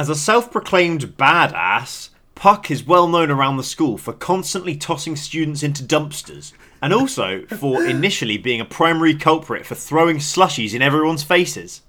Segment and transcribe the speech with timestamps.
[0.00, 5.14] As a self proclaimed badass, Puck is well known around the school for constantly tossing
[5.14, 10.80] students into dumpsters, and also for initially being a primary culprit for throwing slushies in
[10.80, 11.82] everyone's faces.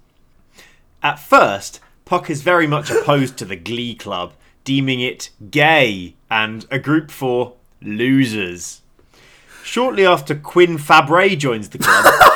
[1.02, 6.66] At first, Puck is very much opposed to the Glee Club, deeming it gay and
[6.70, 8.82] a group for losers.
[9.64, 12.04] Shortly after Quinn Fabray joins the club,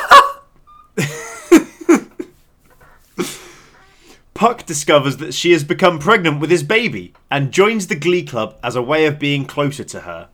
[4.37, 8.55] Puck discovers that she has become pregnant with his baby and joins the Glee Club
[8.61, 10.29] as a way of being closer to her.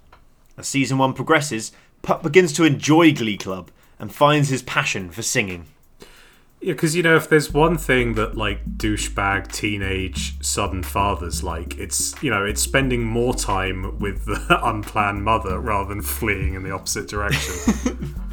[0.58, 5.22] As season 1 progresses, Puck begins to enjoy Glee Club and finds his passion for
[5.22, 5.68] singing.
[6.60, 11.78] Yeah, because you know, if there's one thing that like douchebag teenage sudden fathers like,
[11.78, 16.64] it's you know, it's spending more time with the unplanned mother rather than fleeing in
[16.64, 18.16] the opposite direction.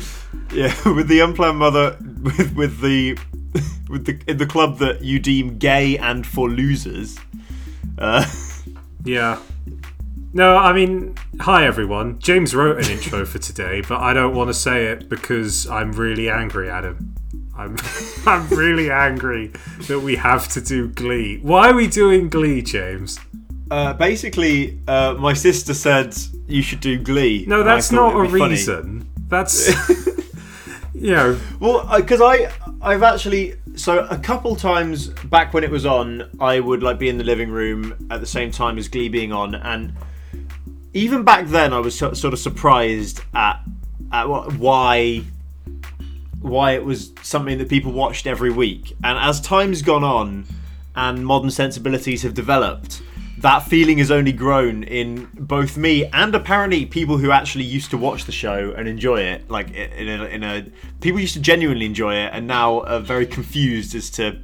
[0.52, 3.16] Yeah, with the unplanned mother, with with the
[3.88, 7.18] with the in the club that you deem gay and for losers.
[7.98, 8.24] Uh,
[9.04, 9.40] yeah.
[10.32, 12.20] No, I mean, hi everyone.
[12.20, 15.92] James wrote an intro for today, but I don't want to say it because I'm
[15.92, 17.14] really angry at him.
[17.56, 17.76] I'm
[18.26, 19.52] I'm really angry
[19.88, 21.38] that we have to do Glee.
[21.42, 23.18] Why are we doing Glee, James?
[23.70, 27.44] uh, basically, uh, my sister said you should do Glee.
[27.46, 28.50] No, that's not a funny.
[28.50, 29.08] reason.
[29.28, 29.70] That's
[31.08, 36.28] know, Well, because I I've actually so a couple times back when it was on,
[36.40, 39.32] I would like be in the living room at the same time as Glee being
[39.32, 39.94] on, and
[40.92, 43.60] even back then, I was so- sort of surprised at
[44.12, 44.24] at
[44.58, 45.22] why
[46.40, 48.96] why it was something that people watched every week.
[49.04, 50.46] And as time's gone on,
[50.96, 53.02] and modern sensibilities have developed.
[53.40, 57.96] That feeling has only grown in both me and apparently people who actually used to
[57.98, 59.50] watch the show and enjoy it.
[59.50, 60.66] Like in a, in a
[61.00, 64.38] people used to genuinely enjoy it, and now are very confused as to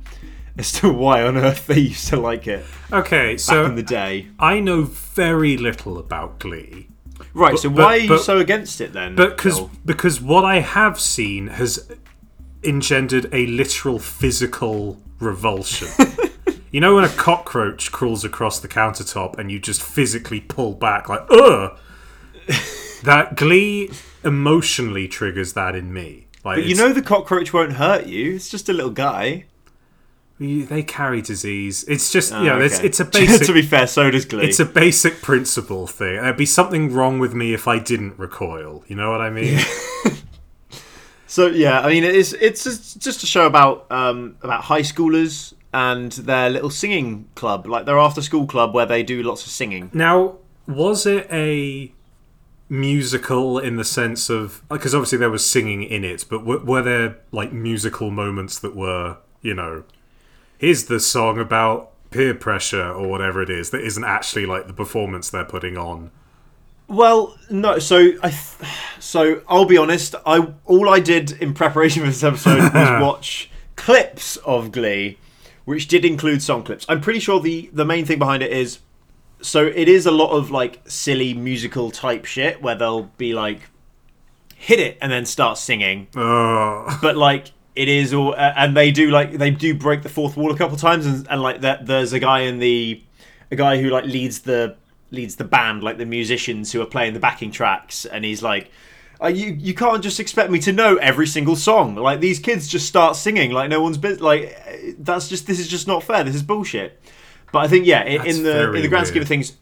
[0.59, 3.33] as to why on earth they used to like it okay.
[3.33, 4.29] back So in the day.
[4.39, 6.89] I know very little about Glee.
[7.35, 7.59] Right.
[7.59, 9.15] so but- why are you but- so against it then?
[9.17, 9.71] Because Phil?
[9.85, 11.91] because what I have seen has
[12.65, 15.89] engendered a literal physical revulsion.
[16.77, 21.09] you know when a cockroach crawls across the countertop and you just physically pull back
[21.09, 21.79] like ugh.
[23.03, 23.91] that Glee
[24.23, 26.27] emotionally triggers that in me.
[26.45, 28.35] Like But you know the cockroach won't hurt you.
[28.35, 29.47] It's just a little guy.
[30.39, 31.83] you- they carry disease.
[31.89, 32.87] It's just Oh, you know it's okay.
[32.89, 34.45] it's a basic to be fair, so does Glee.
[34.45, 36.21] it's a basic principle thing.
[36.21, 38.85] There'd be something wrong with me if I didn't recoil.
[38.87, 39.59] You know what I mean?
[41.29, 45.53] So yeah, I mean it's it's just- just a show about um, about high schoolers
[45.73, 49.51] and their little singing club, like their after school club where they do lots of
[49.51, 49.91] singing.
[49.93, 51.93] Now, was it a
[52.69, 56.83] musical in the sense of because obviously there was singing in it, but w- were
[56.83, 59.85] there like musical moments that were you know,
[60.59, 64.73] here's the song about peer pressure or whatever it is that isn't actually like the
[64.73, 66.11] performance they're putting on.
[66.89, 67.79] Well, no.
[67.79, 70.15] So I, th- so I'll be honest.
[70.25, 72.73] I all I did in preparation for this episode was
[73.03, 75.19] watch clips of Glee,
[75.67, 76.87] which did include song clips.
[76.89, 78.79] I'm pretty sure the the main thing behind it is,
[79.43, 83.61] so it is a lot of like silly musical type shit where they'll be like,
[84.55, 89.11] hit it and then start singing, but like it is all uh, and they do
[89.11, 92.15] like they do break the fourth wall a couple times and, and like that there's
[92.15, 93.03] a guy in the
[93.51, 94.75] a guy who like leads the
[95.11, 98.71] leads the band like the musicians who are playing the backing tracks and he's like
[99.23, 101.95] uh, you you can't just expect me to know every single song.
[101.95, 105.69] Like these kids just start singing like no one's been like that's just this is
[105.69, 106.25] just not fair.
[106.25, 107.01] This is bullshit.
[107.53, 109.57] But i think yeah in, in the in the grand scheme of things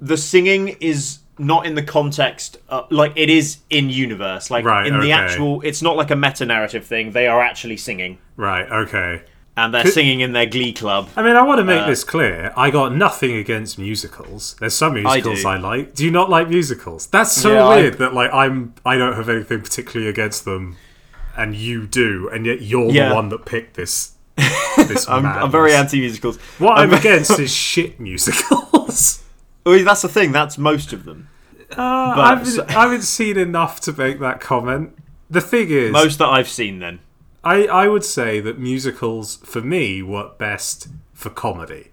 [0.00, 4.50] the singing is not in the context uh, like it is in universe.
[4.50, 7.12] Like Right, in the actual it's not like a meta narrative thing.
[7.12, 8.18] They are actually singing.
[8.36, 9.22] Right, okay.
[9.56, 12.04] And they're singing in their glee club I mean, I want to make Uh, this
[12.04, 12.52] clear.
[12.56, 14.54] I got nothing against musicals.
[14.60, 15.48] There's some musicals do.
[15.48, 15.94] I, like.
[15.94, 17.06] Do you not like musicals?
[17.06, 20.76] That's so Yeah, I- weird that like I'm I don't have anything particularly against them,
[21.36, 23.08] and you do, and yet you're Yeah.
[23.10, 24.12] the one that picked this.
[24.76, 29.22] This I'm, I'm very anti musicals What I'm against is shit musicals.
[29.64, 31.28] well, that's the thing that's most of them
[31.76, 34.96] Uh, I, haven't, I haven't seen enough to make that comment.
[35.30, 36.98] The thing is, most that i've seen then
[37.46, 41.90] I, I would say that musicals for me work best for comedy.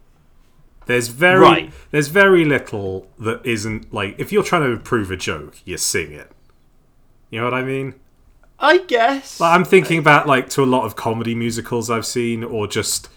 [0.85, 1.73] There's very Right.
[1.91, 6.11] there's very little that isn't like if you're trying to improve a joke, you sing
[6.11, 6.29] it.
[7.29, 7.95] You know what I mean?
[8.59, 12.43] i guess Like, I'm thinking about like to a lot of comedy musicals I've seen,
[12.43, 13.09] or just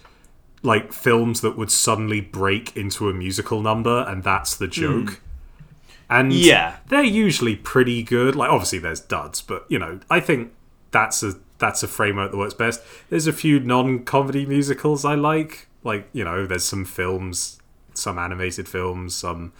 [0.63, 5.21] like films that would suddenly break into a musical number, and that's the joke.
[6.09, 6.37] And Hmm.
[6.39, 6.75] Yeah.
[6.89, 8.35] they're usually pretty good.
[8.35, 10.53] Like obviously there's duds, but you know I think
[10.91, 12.81] that's a that's a framework that works best.
[13.09, 17.59] There's a few non-comedy musicals I like, Like you know, there's some films,
[17.93, 19.53] some animated films, some.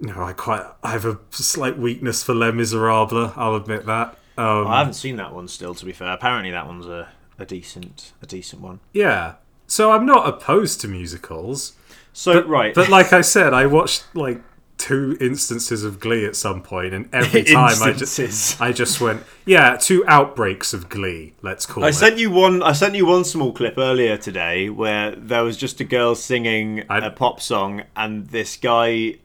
[0.00, 3.32] You know, I quite I have a slight weakness for Les Miserables.
[3.36, 4.16] I'll admit that.
[4.36, 5.74] Um, I haven't seen that one still.
[5.74, 7.08] To be fair, apparently that one's a,
[7.38, 8.78] a decent a decent one.
[8.92, 9.34] yeah,
[9.66, 11.72] so I'm not opposed to musicals.
[12.12, 14.40] So right, But like I said, I watched like
[14.78, 19.22] two instances of Glee at some point, and every time I just I just went,
[19.44, 21.34] yeah, two outbreaks of Glee.
[21.42, 21.94] Let's call I it.
[21.94, 22.62] sent you one.
[22.62, 26.84] I sent you one small clip earlier today where there was just a girl singing
[26.88, 29.16] a pop song, and this guy,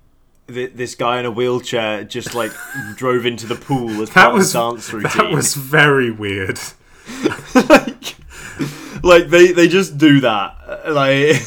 [0.47, 2.51] th- this guy in a wheelchair, just like
[2.95, 5.17] drove into the pool as part was of the dance routine.
[5.29, 6.59] that was very weird.
[7.55, 8.15] like,
[9.03, 10.57] like they they just do that.
[10.89, 11.41] Like,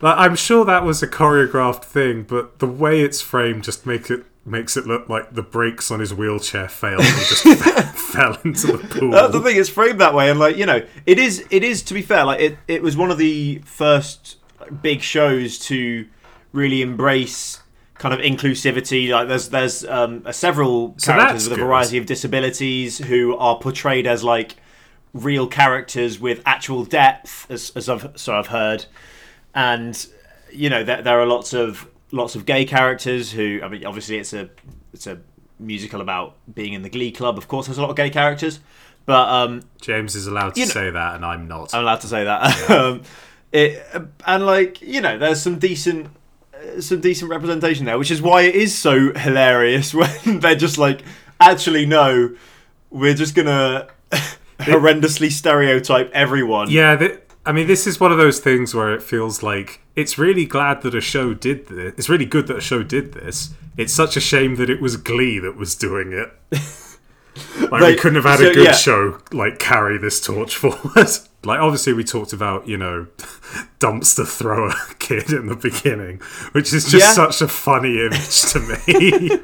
[0.00, 4.10] Like, I'm sure that was a choreographed thing, but the way it's framed just make
[4.10, 7.42] it makes it look like the brakes on his wheelchair failed and just
[8.12, 9.10] fell into the pool.
[9.10, 9.56] that's the thing.
[9.58, 11.44] It's framed that way, and like you know, it is.
[11.50, 12.24] It is to be fair.
[12.24, 14.38] Like it, it was one of the first
[14.82, 16.06] big shows to
[16.52, 17.60] really embrace
[17.94, 19.10] kind of inclusivity.
[19.10, 21.64] Like there's there's um, uh, several So characters with a good.
[21.66, 24.56] variety of disabilities who are portrayed as like
[25.12, 28.86] real characters with actual depth, as, as I've so I've heard,
[29.54, 30.06] and
[30.52, 34.18] you know there, there are lots of lots of gay characters who I mean obviously
[34.18, 34.50] it's a
[34.92, 35.20] it's a
[35.58, 37.38] musical about being in the Glee Club.
[37.38, 38.60] Of course, there's a lot of gay characters,
[39.06, 41.74] but um, James is allowed to know- say that, and I'm not.
[41.74, 42.70] I'm allowed to say that.
[42.70, 43.02] um,
[43.52, 43.84] it
[44.26, 46.08] and like you know, there's some decent,
[46.54, 49.92] uh, some decent representation there, which is why it is so hilarious
[50.24, 51.02] when they're just like,
[51.40, 52.34] actually no,
[52.90, 53.88] we're just gonna
[54.60, 56.70] horrendously stereotype everyone.
[56.70, 60.18] Yeah, th- I mean, this is one of those things where it feels like it's
[60.18, 61.94] really glad that a show did this.
[61.96, 63.54] It's really good that a show did this.
[63.76, 66.30] It's such a shame that it was Glee that was doing it.
[67.70, 68.72] Like we couldn't have had so, a good yeah.
[68.72, 71.08] show like carry this torch forward.
[71.44, 73.06] like obviously we talked about you know
[73.78, 76.18] dumpster thrower kid in the beginning,
[76.52, 77.12] which is just Yeah.
[77.12, 79.40] such a funny image to me.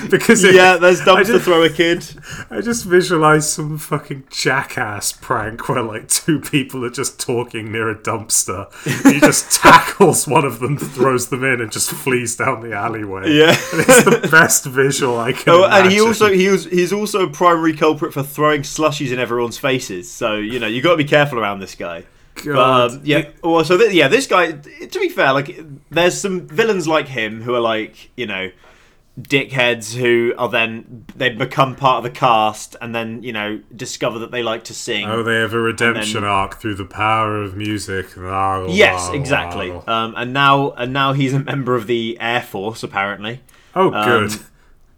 [0.10, 2.04] because it, Yeah, there's I dumpster just- thrower kid.
[2.50, 7.88] I just visualize some fucking jackass prank where like two people are just talking near
[7.90, 8.72] a dumpster.
[9.12, 13.32] He just tackles one of them, throws them in, and just flees down the alleyway.
[13.32, 13.50] Yeah.
[13.72, 15.44] And it's the best visual I can.
[15.54, 19.18] Oh, and he also he was he's also a primary culprit for throwing slushies in
[19.18, 20.10] everyone's faces.
[20.10, 22.04] So you know you got to be careful around this guy.
[22.36, 22.90] But, God.
[22.92, 23.28] um, yeah.
[23.42, 24.52] Well, so th- yeah, this guy.
[24.52, 25.58] To be fair, like
[25.90, 28.50] there's some villains like him who are like you know
[29.22, 34.18] dickheads who are then they become part of the cast and then you know discover
[34.20, 35.08] that they like to sing.
[35.08, 38.16] Oh, they have a redemption then- arc through the power of music.
[38.68, 39.70] Yes, exactly.
[39.70, 43.40] Um, and now and now he's a member of the Air Force apparently.
[43.74, 44.32] Oh, good.
[44.32, 44.46] Um,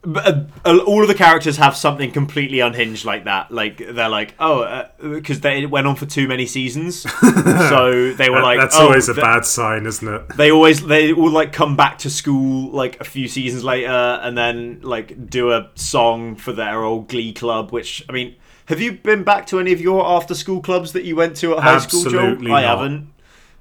[0.04, 3.52] But uh, uh, all of the characters have something completely unhinged like that.
[3.52, 8.28] Like they're like, oh, because they it went on for too many seasons, so they
[8.28, 10.22] were like, that's oh, always a th- bad sign, isn't it?
[10.36, 14.36] they always they all like come back to school like a few seasons later and
[14.36, 18.34] then like do a song for their old glee club which i mean
[18.66, 21.56] have you been back to any of your after school clubs that you went to
[21.56, 22.78] at high school Absolutely i not.
[22.78, 23.11] haven't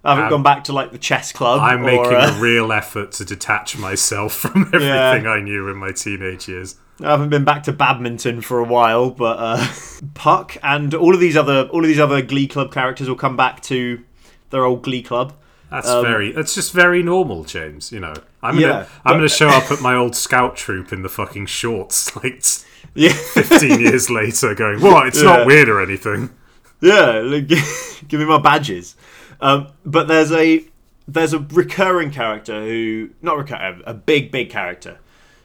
[0.03, 2.39] i haven't Um, gone back to like the chess club I'm or, making uh, a
[2.41, 6.75] real effort to detach myself from everything I knew in my teenage years.
[7.03, 9.67] I haven't been back to badminton for a while, but uh,
[10.13, 13.35] Puck and all of these other all of these other Glee Club characters will come
[13.35, 14.03] back to
[14.51, 15.33] their old Glee Club.
[15.71, 16.31] That's Um, very.
[16.31, 17.91] That's just very normal, James.
[17.91, 18.67] You know, I'm gonna.
[18.67, 22.15] Yeah, I'm but- gonna show up at my old scout troop in the fucking shorts,
[22.17, 22.43] like
[22.93, 25.07] Yeah, 15 years later, going, "What?
[25.07, 25.37] It's Yeah.
[25.37, 26.29] not weird or anything."
[26.81, 27.21] yeah.
[27.23, 27.47] like,
[28.07, 28.95] Give me my badges.
[29.41, 30.65] Um, but there's a
[31.07, 34.99] there's a recurring character who not recurring a big big character.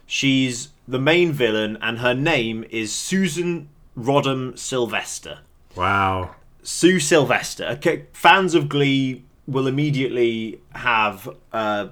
[0.05, 5.39] She's the main villain, and her name is Susan Rodham Sylvester.
[5.75, 6.35] Wow.
[6.63, 7.65] Sue Sylvester.
[7.65, 11.87] Okay, fans of Glee will immediately have uh,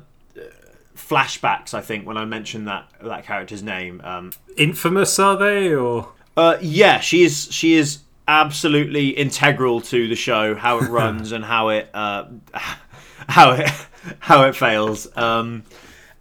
[0.95, 1.73] flashbacks.
[1.73, 4.01] I think when I mention that that character's name.
[4.03, 7.47] Um, Infamous are they, or uh, yeah, she is.
[7.51, 12.25] She is absolutely integral to the show, how it runs and how it uh,
[13.29, 13.69] how it
[14.19, 15.07] how it fails.
[15.17, 15.63] Um,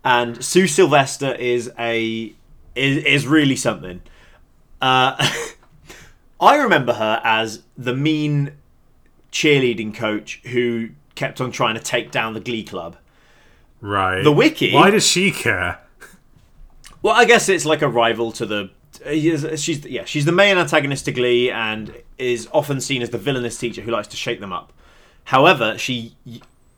[0.05, 2.33] and Sue Sylvester is a
[2.75, 4.03] is, is really something.
[4.81, 5.17] Uh,
[6.41, 8.53] I remember her as the mean
[9.33, 12.97] cheerleading coach who kept on trying to take down the Glee Club.
[13.81, 14.23] right?
[14.23, 14.73] The wiki.
[14.73, 15.81] Why does she care?
[17.03, 18.71] Well, I guess it's like a rival to the.
[19.13, 23.59] She's yeah, she's the main antagonist to Glee and is often seen as the villainous
[23.59, 24.73] teacher who likes to shake them up.
[25.25, 26.15] However, she,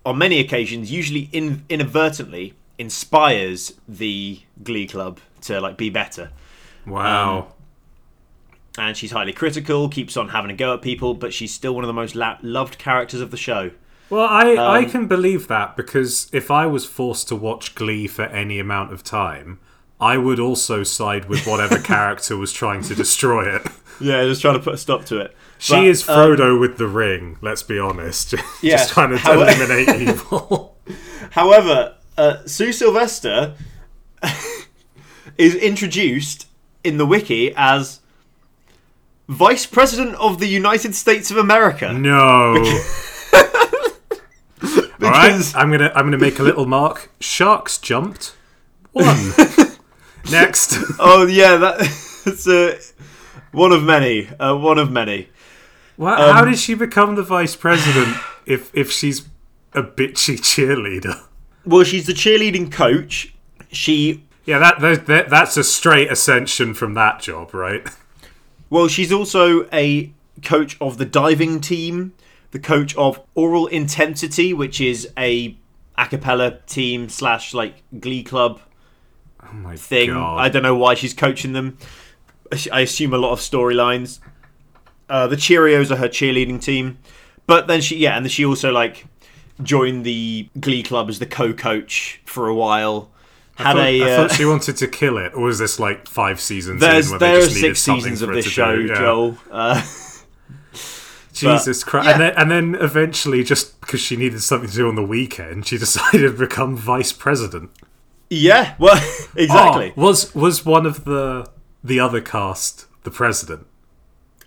[0.05, 6.31] on many occasions, usually in, inadvertently, inspires the Glee Club to like be better.
[6.87, 7.53] Wow.
[8.79, 11.83] And she's highly critical, keeps on having a go at people, but she's still one
[11.83, 13.71] of the most la- loved characters of the show.
[14.11, 18.07] Well, I, I Um, can believe that because if I was forced to watch Glee
[18.07, 19.59] for any amount of time,
[20.01, 23.63] I would also side with whatever character was trying to destroy it.
[24.01, 25.35] Yeah, just trying to put a stop to it.
[25.59, 28.35] She But, is um, Frodo with the ring, let's be honest.
[28.63, 30.77] Yeah, Just trying to eliminate evil.
[31.31, 33.55] However, uh, Sue Sylvester
[35.39, 36.47] is introduced
[36.85, 38.01] in the wiki as
[39.29, 41.93] Vice President of the United States of America.
[41.93, 42.55] No.
[45.03, 47.11] All right, Because- I'm gonna I'm gonna make a little mark.
[47.21, 48.35] Sharks jumped.
[48.93, 49.33] One.
[50.31, 50.77] Next.
[50.99, 52.79] Oh yeah, that's uh,
[53.53, 54.29] one of many.
[54.29, 55.29] Uh, one of many.
[55.97, 59.29] Well, Um, how did she become the vice president if if she's
[59.73, 61.23] a bitchy cheerleader?
[61.65, 63.35] Well, she's the cheerleading coach.
[63.73, 67.87] She Yeah, that, that, that that's a straight ascension from that job, right?
[68.71, 72.13] well, she's also a coach of the diving team,
[72.51, 75.57] the coach of Aural Intensity, which is a
[75.99, 78.61] a cappella team slash like glee club
[79.51, 80.11] Oh my thing.
[80.11, 80.39] god!
[80.39, 81.79] I don't know why she's coaching them.
[82.73, 84.21] I assume a lot of storylines.
[85.09, 86.99] Uh, the Cheerios are her cheerleading team,
[87.47, 89.07] but then she yeah, and then she also like
[89.63, 93.11] joined the Glee club as the co-coach for a while.
[93.57, 95.81] Had I a thought, I uh, thought she wanted to kill it, or was this
[95.81, 96.81] like five seasons?
[96.81, 98.75] there's in there are just needed six seasons of this show?
[98.75, 98.95] Yeah.
[98.95, 99.39] Joel.
[99.51, 99.83] Uh,
[101.33, 102.07] Jesus Christ!
[102.07, 102.13] yeah.
[102.13, 105.67] And then and then eventually, just because she needed something to do on the weekend,
[105.67, 107.71] she decided to become vice president.
[108.31, 108.97] Yeah, well,
[109.37, 109.93] exactly.
[109.97, 111.49] Oh, was was one of the
[111.85, 113.67] the other cast the president?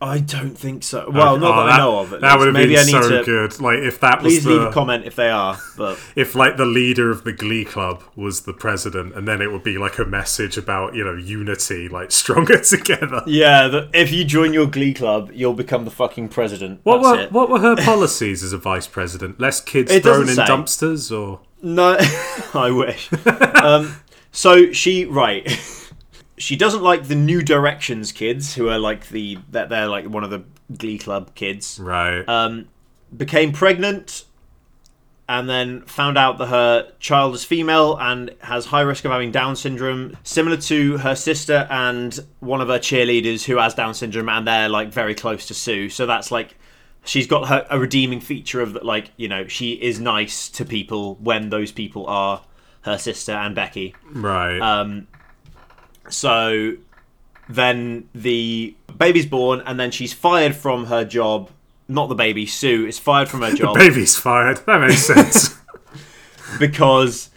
[0.01, 1.09] I don't think so.
[1.11, 2.09] Well, not Oh, that, I ah, know of.
[2.11, 2.37] That least.
[2.37, 3.23] would have Maybe been so to.
[3.25, 3.59] good.
[3.59, 5.57] Like if that Please was the leave a comment if they are.
[5.75, 9.51] But if like the leader of the glee club was the president and then it
[9.51, 14.09] would be like a message about you know unity like stronger together yeah, the, if
[14.13, 16.79] you join your Glee club, you'll become the fucking president.
[16.83, 17.31] what That's were it.
[17.33, 20.43] what were her policies as a vice president less kids It thrown in say.
[20.45, 21.97] dumpsters or No,
[22.53, 23.09] I wish.
[23.61, 23.95] um,
[24.31, 25.47] so she right.
[26.37, 30.23] She doesn't like the New Directions kids, who are like the that they're like one
[30.23, 30.45] of the
[30.77, 31.77] Glee Club kids.
[31.81, 32.69] right Um,
[33.15, 34.23] became pregnant,
[35.27, 39.31] and then found out that her child is female and has high risk of having
[39.31, 44.29] Down syndrome, similar to her sister and one of her cheerleaders who has Down syndrome,
[44.29, 45.89] and they're like very close to Sue.
[45.89, 46.57] So that's like
[47.09, 50.63] she's got her a redeeming feature of that, like you know, she is nice to
[50.63, 52.43] people when those people are
[52.81, 53.95] her sister and Becky.
[54.13, 55.07] right Um,
[56.07, 56.73] so
[57.49, 61.49] then the baby's born, and then she's fired from her job.
[61.87, 65.57] Not the baby, Sue is fired from her job the baby's fired that makes sense
[66.59, 67.31] because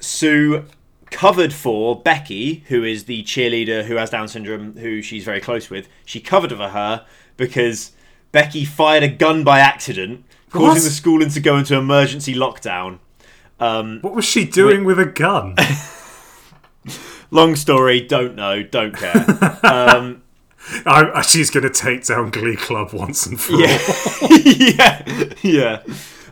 [0.00, 0.64] Sue
[1.10, 5.68] covered for Becky, who is the cheerleader who has Down syndrome, who she's very close
[5.68, 5.86] with.
[6.06, 7.04] She covered for her
[7.36, 7.92] because
[8.34, 10.74] Becky fired a gun by accident, causing What?
[10.82, 12.98] the school to go into emergency lockdown.
[13.60, 15.54] Um, what was she doing with a gun
[17.30, 19.24] long story, don't know, don't care.
[19.62, 20.22] Um,
[20.84, 23.78] I, she's gonna take down glee club once and for all yeah,
[25.06, 25.82] yeah, yeah.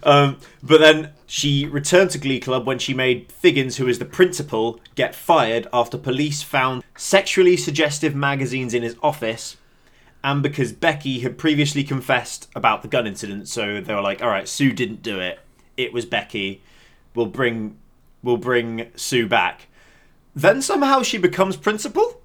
[0.02, 4.04] Um, but then she returned to Glee Club when she made Figgins, who is the
[4.04, 9.56] principal, get fired after police found sexually suggestive magazines in his office,
[10.24, 13.48] and because Becky had previously confessed about the gun incident.
[13.48, 15.40] So they were like, "All right, Sue didn't do it.
[15.76, 16.62] It was Becky.
[17.14, 17.76] We'll bring,
[18.22, 19.66] we'll bring Sue back."
[20.34, 22.20] Then somehow she becomes principal.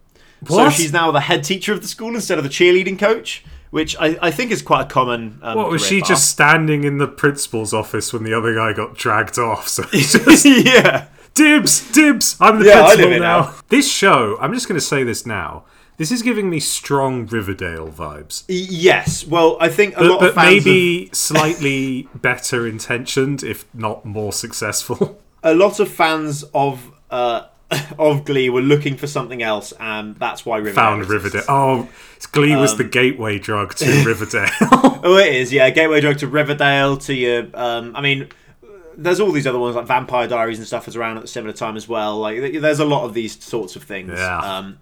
[0.48, 3.96] So she's now the head teacher of the school instead of the cheerleading coach, which
[4.00, 5.39] I, I think is quite a common.
[5.42, 6.10] Um, what was she path.
[6.10, 10.46] just standing in the principal's office when the other guy got dragged off so just
[10.46, 11.08] yeah.
[11.34, 12.36] Dibs, dibs.
[12.39, 13.42] I'm the Yeah, principal now.
[13.42, 13.56] now.
[13.70, 15.66] This show, I'm just going to say this now.
[15.98, 19.25] This is giving me strong Riverdale vibes, Yes.
[19.25, 24.06] Well, I think a but, lot but of fans maybe slightly better intentioned, if not
[24.06, 25.20] more successful.
[25.44, 27.48] a lot of fans of uh,
[28.00, 31.10] of Glee were looking for something else, and that's why Riverdale Found.
[31.10, 31.44] Riverdale.
[31.50, 31.89] Oh,
[32.32, 34.50] Glee was Um, the gateway drug to Riverdale.
[34.72, 35.51] Oh, it is.
[35.51, 36.98] Yeah, gateway drug to Riverdale.
[36.98, 38.30] To your, um, I mean,
[38.96, 41.54] there's all these other ones like Vampire Diaries and stuff was around at the similar
[41.54, 42.18] time as well.
[42.20, 44.12] Like, there's a lot of these sorts of things.
[44.16, 44.38] Yeah.
[44.39, 44.77] Um,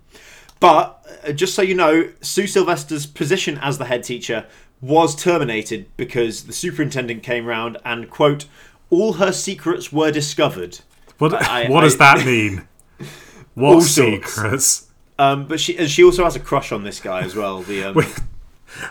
[0.65, 4.45] but uh, just so you know, Sue Sylvester's position as the head teacher
[4.81, 8.45] was terminated because the superintendent came round and quote,
[8.89, 10.79] all her secrets were discovered.
[11.19, 12.67] what I- what does I- that mean?
[13.57, 14.89] All What secrets?
[15.17, 17.61] Um, but she and she also has a crush on this guy as well.
[17.61, 18.03] The um,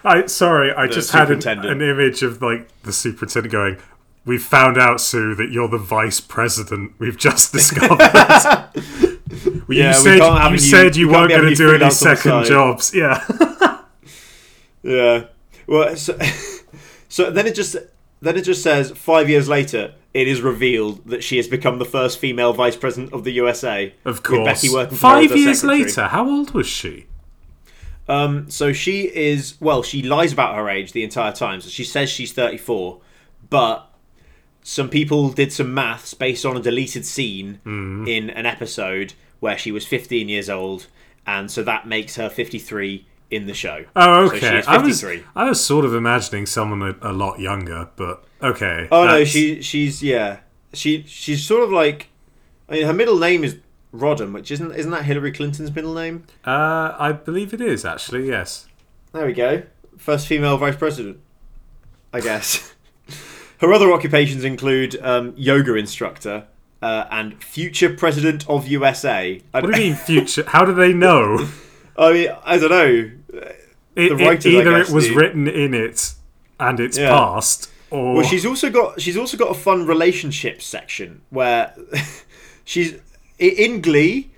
[0.05, 3.77] I sorry, I just had an, an image of like the superintendent going.
[4.25, 6.93] We've found out, Sue, that you're the vice president.
[6.99, 7.99] We've just discovered.
[9.69, 12.03] Well, you Yeah, we said you said you we weren't going to do any freelance
[12.03, 12.95] on the second jobs.
[12.95, 13.25] Yeah.
[14.83, 15.25] Yeah.
[15.67, 16.19] Well, so,
[17.09, 17.77] so then it just
[18.21, 21.85] then it just says five years later, it is revealed that she has become the
[21.85, 23.95] first female vice president of the USA.
[24.05, 24.45] Of course.
[24.63, 25.85] Becky working for her as Five years secretary.
[25.85, 27.07] later, how old was she?
[28.09, 31.61] Um, so she is well, she lies about her age the entire time.
[31.63, 33.01] So she says she's 34,
[33.49, 33.91] but
[34.63, 38.07] some people did some maths based on a deleted scene Hmm.
[38.07, 39.15] in an episode
[39.45, 40.87] where she was 15 years old,
[41.27, 43.85] and so that makes her 53 in the show.
[43.95, 44.59] Oh, So okay.
[44.61, 45.05] is I was
[45.37, 48.89] I was sort of imagining someone a, a lot younger, but okay.
[48.91, 50.39] Oh no, she she's yeah,
[50.73, 52.09] she she's sort of like,
[52.71, 53.59] I mean, her middle name is
[53.93, 56.25] Rodham, which isn't isn't that Hillary Clinton's middle name?
[56.47, 58.27] Uh, I believe it is actually.
[58.27, 58.67] Yes.
[59.13, 59.63] There we go.
[59.99, 61.19] First female vice president,
[62.15, 62.73] I guess.
[63.59, 66.47] Her other occupations include um, yoga instructor
[66.83, 69.41] uh, and future president of USA.
[69.53, 70.45] What do you mean future?
[70.47, 71.49] How do they know?
[71.97, 73.11] I mean, I don't know.
[73.97, 75.15] It, The it- writers, I either guess, it was do.
[75.15, 76.15] written in it
[76.61, 77.11] and it's Yeah.
[77.11, 81.75] past, or Well, she's also got she's also got a fun relationships section where
[82.65, 82.97] she's
[83.39, 84.31] in Glee.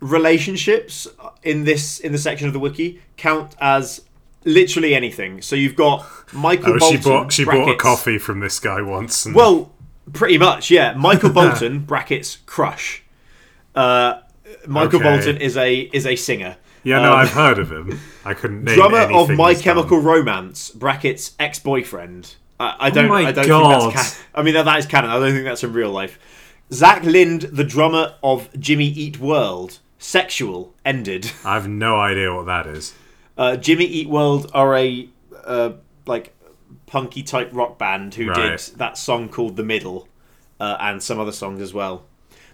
[0.00, 1.06] Relationships
[1.44, 4.02] in this in the section of the wiki count as
[4.44, 5.40] literally anything.
[5.40, 6.98] So you've got Michael oh, Bolton.
[7.00, 9.24] she bought she bought a coffee from this guy once.
[9.26, 9.71] And, Well,
[10.12, 10.94] pretty much, yeah.
[10.94, 13.02] Michael Bolton brackets crush.
[13.74, 14.20] Uh,
[14.66, 15.08] Michael Okay.
[15.08, 16.56] Bolton is a is a singer.
[16.84, 17.98] yeah, no, um, I've heard of him.
[18.24, 20.04] I couldn't name Drummer of My Chemical done.
[20.06, 22.34] Romance brackets ex boyfriend.
[22.60, 23.06] I, I don't.
[23.06, 23.80] Oh my I don't God.
[23.82, 24.14] think that's.
[24.20, 25.10] Ca- I mean, that, that is canon.
[25.10, 26.18] I don't think that's in real life.
[26.72, 31.30] Zach Lind, the drummer of Jimmy Eat World, sexual ended.
[31.44, 32.94] I have no idea what that is.
[33.36, 35.08] Uh, Jimmy Eat World are a
[35.44, 35.72] uh,
[36.06, 36.34] like
[36.92, 38.58] punky type rock band who Right.
[38.58, 40.08] did that song called The Middle
[40.60, 42.04] uh, and some other songs as well.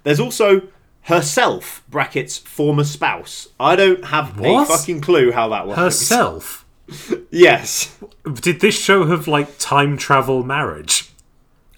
[0.04, 0.62] There's also
[1.02, 3.48] herself brackets former spouse.
[3.58, 4.70] I don't have What?
[4.70, 5.78] a fucking clue how that works.
[5.80, 6.64] Herself.
[7.30, 7.94] Yes.
[8.40, 11.10] Did this show have like time travel marriage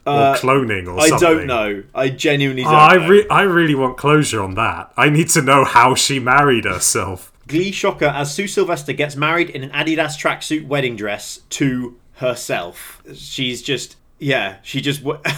[0.07, 1.29] or cloning or Uh, I something?
[1.29, 1.83] don't know.
[1.95, 3.09] I genuinely don't I know.
[3.09, 4.93] re- I really want closure on that.
[4.97, 7.33] I need to know how she married herself.
[7.49, 13.02] Glee shocker as Sue Sylvester gets married in an Adidas tracksuit wedding dress to herself.
[13.14, 15.20] She's just yeah, she just w-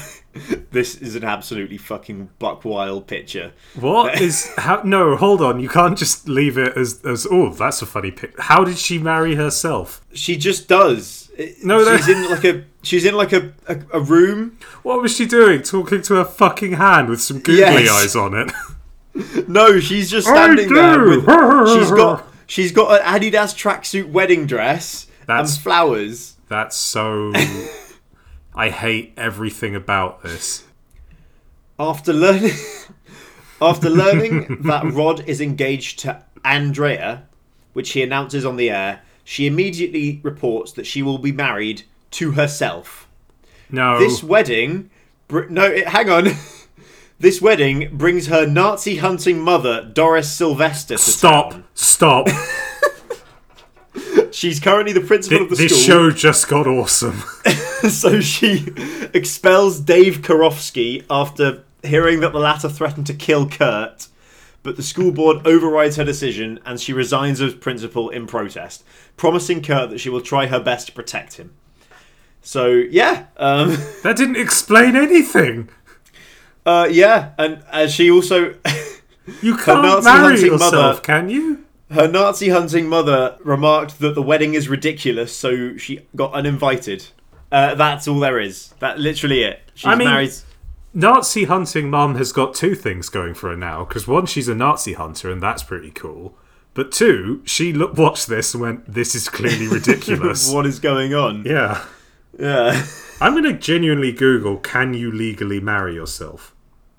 [0.71, 3.53] This is an absolutely fucking buck wild picture.
[3.79, 4.81] What is how?
[4.83, 5.61] No, hold on.
[5.61, 8.39] You can't just leave it as as oh, that's a funny pic.
[8.41, 10.01] How did she marry herself?
[10.15, 11.31] She just does.
[11.63, 14.59] No, she's in like a she's in like a, a, a room.
[14.83, 15.63] What was she doing?
[15.63, 17.91] Talking to her fucking hand with some googly Yes.
[17.91, 18.53] eyes on it.
[19.47, 21.21] No, she's just standing there with
[21.69, 26.32] she's got she's got an Adidas tracksuit wedding dress That's- and flowers.
[26.53, 27.33] That's so.
[28.55, 30.65] I hate everything about this.
[31.79, 32.53] After learning
[33.63, 37.27] after learning that Rod is engaged to Andrea,
[37.73, 42.33] which he announces on the air, she immediately reports that she will be married to
[42.33, 43.09] herself.
[43.71, 44.91] No, This wedding,
[45.29, 46.29] br- no, it, hang on.
[47.19, 51.65] this wedding brings her Nazi hunting mother Doris Sylvester to stop, town.
[51.73, 52.29] stop.
[54.43, 55.69] She's currently the principal Th- of the school.
[55.69, 56.11] this school.
[56.11, 57.23] show just got awesome.
[57.89, 58.67] so she
[59.15, 64.09] expels Dave Karofsky after hearing that the latter threatened to kill Kurt.
[64.65, 68.83] But the school board overrides her decision and she resigns as principal in protest,
[69.17, 71.53] promising Kurt that she will try her best to protect him.
[72.41, 73.69] So yeah, um,
[74.03, 75.69] that didn't explain anything.
[76.67, 78.57] uh, yeah, and uh, she also
[79.41, 81.65] You can't Nazi marry hunting yourself, mother- can you?
[81.93, 87.07] Her Nazi hunting mother remarked that the wedding is ridiculous, so she got uninvited.
[87.51, 88.73] Uh, that's all there is.
[88.79, 89.61] That literally it.
[89.75, 90.33] She's I mean- married.
[90.95, 93.85] Nazi hunting mum has got two things going for her now.
[93.85, 96.35] Because one, she's a Nazi hunter, and that's pretty cool.
[96.75, 101.15] But two, she look, watched this and went, "This is clearly ridiculous." what is going
[101.15, 101.45] on?
[101.47, 101.83] yeah,
[102.39, 102.85] Yeah.
[103.23, 106.55] I'm gonna genuinely Google, "Can you legally marry yourself?"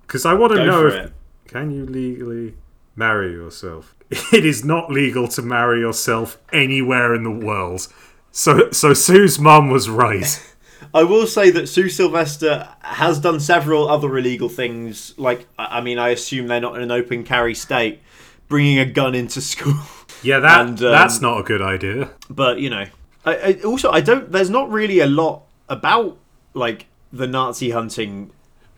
[0.07, 1.13] Because I want to know if it.
[1.47, 2.55] can you legally
[2.95, 3.95] marry yourself.
[4.33, 7.87] It is not legal to marry yourself anywhere in the world.
[8.31, 10.41] So, so Sue's mum was right.
[10.93, 15.13] I will say that Sue Sylvester has done several other illegal things.
[15.17, 18.01] Like, I mean, I assume they're not in an open carry state,
[18.47, 19.75] bringing a gun into school.
[20.21, 22.09] Yeah, that And, um, that's not a good idea.
[22.29, 22.85] but you know,
[23.25, 24.31] I, I, also I don't.
[24.31, 26.17] There's not really a lot about
[26.53, 28.31] like the Nazi hunting.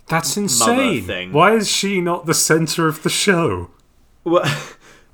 [0.07, 1.03] That's insane.
[1.03, 1.33] thing.
[1.33, 3.69] Why is she not the center of the show?
[4.23, 4.43] Well,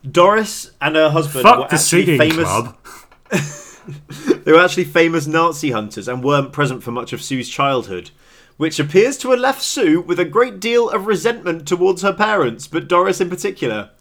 [0.09, 2.45] Doris and her husband were the actually singing famous.
[2.45, 2.77] club.
[4.43, 8.11] They were actually famous Nazi hunters and weren't present for much of Sue's childhood,
[8.57, 12.67] which appears to have left Sue with a great deal of resentment towards her parents,
[12.67, 13.91] but Doris in particular.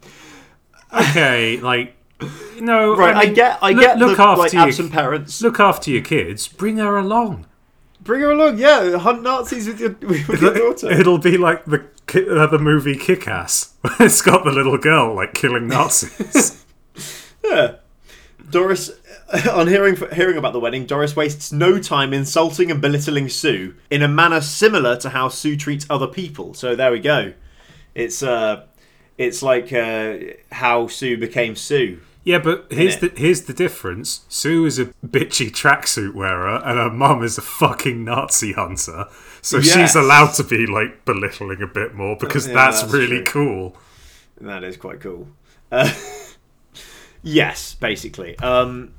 [0.93, 1.97] Okay, like
[2.61, 2.97] no.
[2.97, 5.41] Right, I, mean, get, I look, get look the after like your, absent parents.
[5.43, 6.49] Look after your kids.
[6.49, 7.47] Bring her along.
[8.03, 8.97] Bring her along, yeah.
[8.99, 10.91] Hunt Nazis with your with your daughter.
[10.91, 13.75] It'll be like the uh, the movie Kick Ass.
[14.01, 16.65] it's got the little girl like killing Nazis.
[17.45, 17.77] Yeah.
[18.51, 18.91] Doris,
[19.53, 24.03] on hearing hearing about the wedding, Doris wastes no time insulting and belittling Sue in
[24.03, 26.55] a manner similar to how Sue treats other people.
[26.55, 27.35] So there we go.
[27.95, 28.67] It's uh,
[29.19, 30.17] it's like uh,
[30.51, 32.01] how Sue became Sue.
[32.24, 34.24] Yeah, but here's the here's the difference.
[34.28, 39.06] Sue is a bitchy tracksuit wearer, and her mum is a fucking Nazi hunter.
[39.42, 39.74] So Yes.
[39.74, 43.72] she's allowed to be like belittling a bit more because Yeah, that's, that's really true.
[43.72, 43.76] cool.
[44.42, 45.28] That is quite cool.
[45.72, 45.90] Uh,
[47.22, 48.38] yes, basically.
[48.38, 48.94] Um,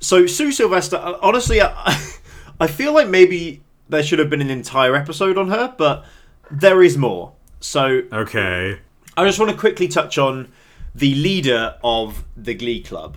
[0.00, 1.98] so Sue Sylvester, uh, honestly, I,
[2.60, 6.04] I feel like maybe there should have been an entire episode on her, but
[6.50, 7.32] there is more.
[7.60, 8.78] So Okay,
[9.16, 10.50] I just want to quickly touch on
[10.94, 13.16] the leader of the Glee Club,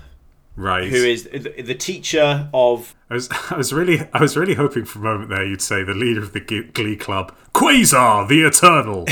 [0.56, 0.88] right.
[0.88, 2.96] who is the, teacher of.
[3.10, 5.84] I was, I was really, I was really hoping for a moment there you'd say
[5.84, 9.06] the leader of the Glee Club, Quasar the Eternal.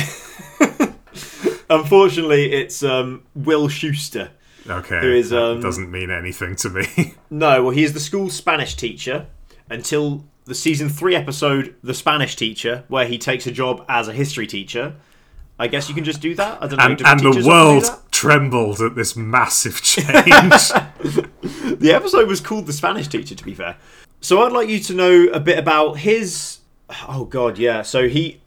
[1.69, 4.30] Unfortunately, it's um, Will Schuester.
[4.67, 7.15] Okay, Who is, um, doesn't mean anything to me.
[7.30, 9.26] No, well, he is the school Spanish teacher
[9.69, 14.13] until the season three episode, The Spanish Teacher, where he takes a job as a
[14.13, 14.95] history teacher.
[15.58, 16.62] I guess you can just do that.
[16.62, 16.86] I don't know.
[16.86, 18.02] and do and the teachers often do world?
[18.24, 20.72] Trembled at this massive change.
[21.64, 23.76] The episode was called The Spanish Teacher, to be fair.
[24.22, 26.60] So I'd like you to know a bit about his.
[27.10, 27.82] Oh God, yeah.
[27.82, 28.40] So he,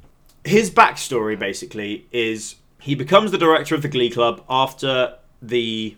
[0.45, 5.97] his backstory basically is he becomes the director of the Glee Club after the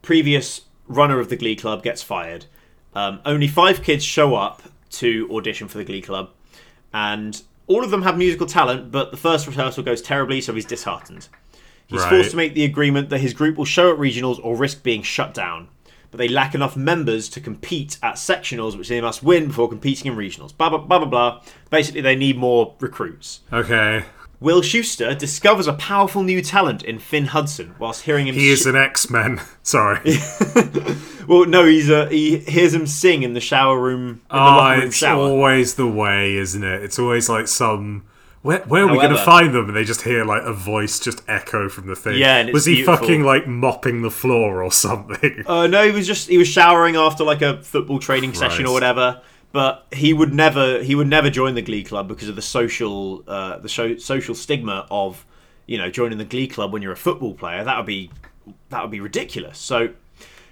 [0.00, 2.46] previous runner of the Glee Club gets fired.
[2.94, 6.30] Um, only five kids show up to audition for the Glee Club,
[6.92, 10.64] and all of them have musical talent, but the first rehearsal goes terribly, so he's
[10.64, 11.28] disheartened.
[11.92, 12.10] He's Right.
[12.10, 15.02] forced to make the agreement that his group will show at regionals or risk being
[15.02, 15.68] shut down.
[16.10, 20.10] But they lack enough members to compete at sectionals, which they must win before competing
[20.12, 20.54] in regionals.
[20.56, 21.40] Blah, blah, blah, blah, blah.
[21.70, 23.40] Basically, they need more recruits.
[23.52, 24.04] okay,
[24.40, 28.34] Will Schuester discovers a powerful new talent in Finn Hudson whilst hearing him.
[28.34, 29.40] he is sh- an X Men.
[29.62, 30.00] Sorry.
[31.28, 34.08] well, no, he's uh, he hears him sing in the shower room.
[34.08, 35.20] In the Oh, room it's shower.
[35.22, 36.82] always the way, isn't it?
[36.82, 38.02] It's always like some.
[38.42, 39.68] Where, where are we going to find them?
[39.68, 42.18] And they just hear like a voice just echo from the thing.
[42.18, 42.96] Yeah, and it's was he beautiful.
[42.96, 45.44] fucking like mopping the floor or something?
[45.46, 48.72] Uh, no, he was just he was showering after like a football training session or
[48.72, 49.22] whatever.
[49.52, 53.22] But he would never he would never join the Glee Club because of the social
[53.28, 55.24] uh, the so- social stigma of
[55.66, 57.62] you know joining the Glee Club when you're a football player.
[57.62, 58.10] That would be
[58.70, 59.58] that would be ridiculous.
[59.58, 59.90] So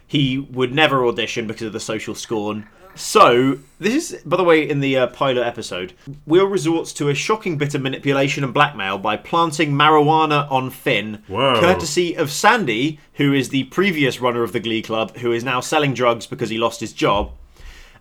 [0.07, 2.69] he would never audition because of the social scorn.
[3.01, 5.95] So this is, by the way, in the uh, pilot episode,
[6.27, 11.23] Will resorts to a shocking bit of manipulation and blackmail by planting marijuana on Finn,
[11.27, 11.59] Whoa.
[11.59, 15.61] courtesy of Sandy, who is the previous runner of the Glee Club, who is now
[15.61, 17.33] selling drugs because he lost his job.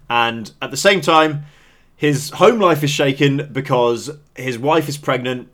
[0.10, 1.46] And at the same time,
[1.96, 5.48] his home life is shaken because his wife is pregnant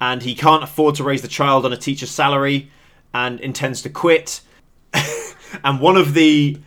[0.00, 2.70] and he can't afford to raise the child on a teacher's salary
[3.12, 4.40] and intends to quit.
[5.64, 6.60] and one of the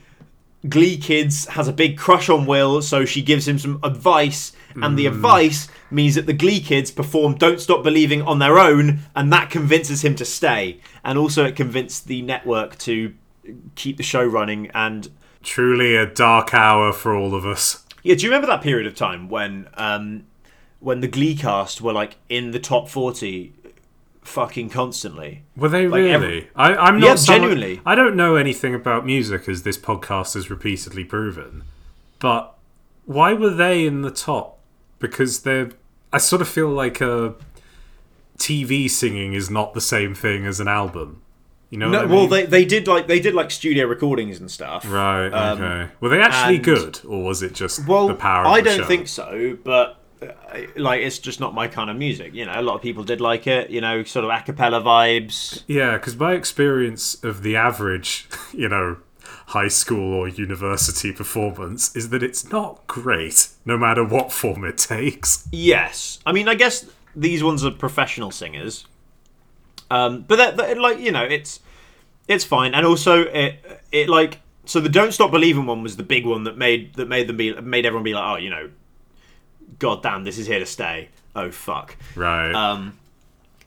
[0.67, 4.98] Glee kids has a big crush on Will, so she gives him some advice, and
[4.98, 9.32] the advice means that the Glee kids perform Don't Stop Believing on their own, and
[9.32, 10.80] that convinces him to stay.
[11.04, 13.13] And also, it convinced the network to
[13.76, 14.70] keep the show running.
[14.74, 15.10] And
[15.43, 17.84] Truly a dark hour for all of us.
[18.04, 20.26] yeah, do you remember that period of time when um,
[20.80, 23.54] when the Glee cast were like in the top 40
[24.27, 25.43] fucking constantly?
[25.55, 26.11] Were they Like really?
[26.11, 27.81] every- I, I'm not Yeah, someone- genuinely.
[27.85, 31.63] I don't know anything about music, as this podcast has repeatedly proven.
[32.19, 32.53] But
[33.05, 34.59] why were they in the top?
[34.99, 35.69] Because they're.
[36.11, 37.35] I sort of feel like a
[38.37, 41.21] TV singing is not the same thing as an album.
[41.69, 41.89] You know?
[41.89, 44.89] No, what I well, they, they did like they did like studio recordings and stuff.
[44.89, 45.27] Right.
[45.29, 45.91] Um, Okay.
[45.99, 48.45] Were they actually and- good, or was it just Well, the power?
[48.45, 48.85] Of I don't show?
[48.85, 49.96] think so, but
[50.75, 52.34] like it's just not my kind of music.
[52.34, 53.69] You know, a lot of people did like it.
[53.69, 55.63] You know, sort of a cappella vibes.
[55.67, 58.97] Yeah, because my experience of the average, you know,
[59.47, 64.77] high school or university performance is that it's not great, no matter what form it
[64.77, 65.47] takes.
[65.51, 68.86] Yes, I mean, I guess these ones are professional singers,
[69.89, 71.60] um, but that, that like you know, it's
[72.27, 76.03] it's fine, and also it it like so the "Don't Stop Believing" one was the
[76.03, 78.69] big one that made that made them be made everyone be like, oh, you know,
[79.79, 81.09] god damn, this is here to stay.
[81.35, 81.95] Oh fuck.
[82.15, 82.51] Right.
[82.53, 82.97] Um,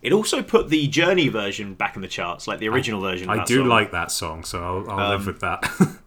[0.02, 3.28] it also put the Journey version back in the charts, like the original version.
[3.28, 3.68] Of I do song.
[3.68, 5.64] like that song, so I'll, I'll live Um, with that.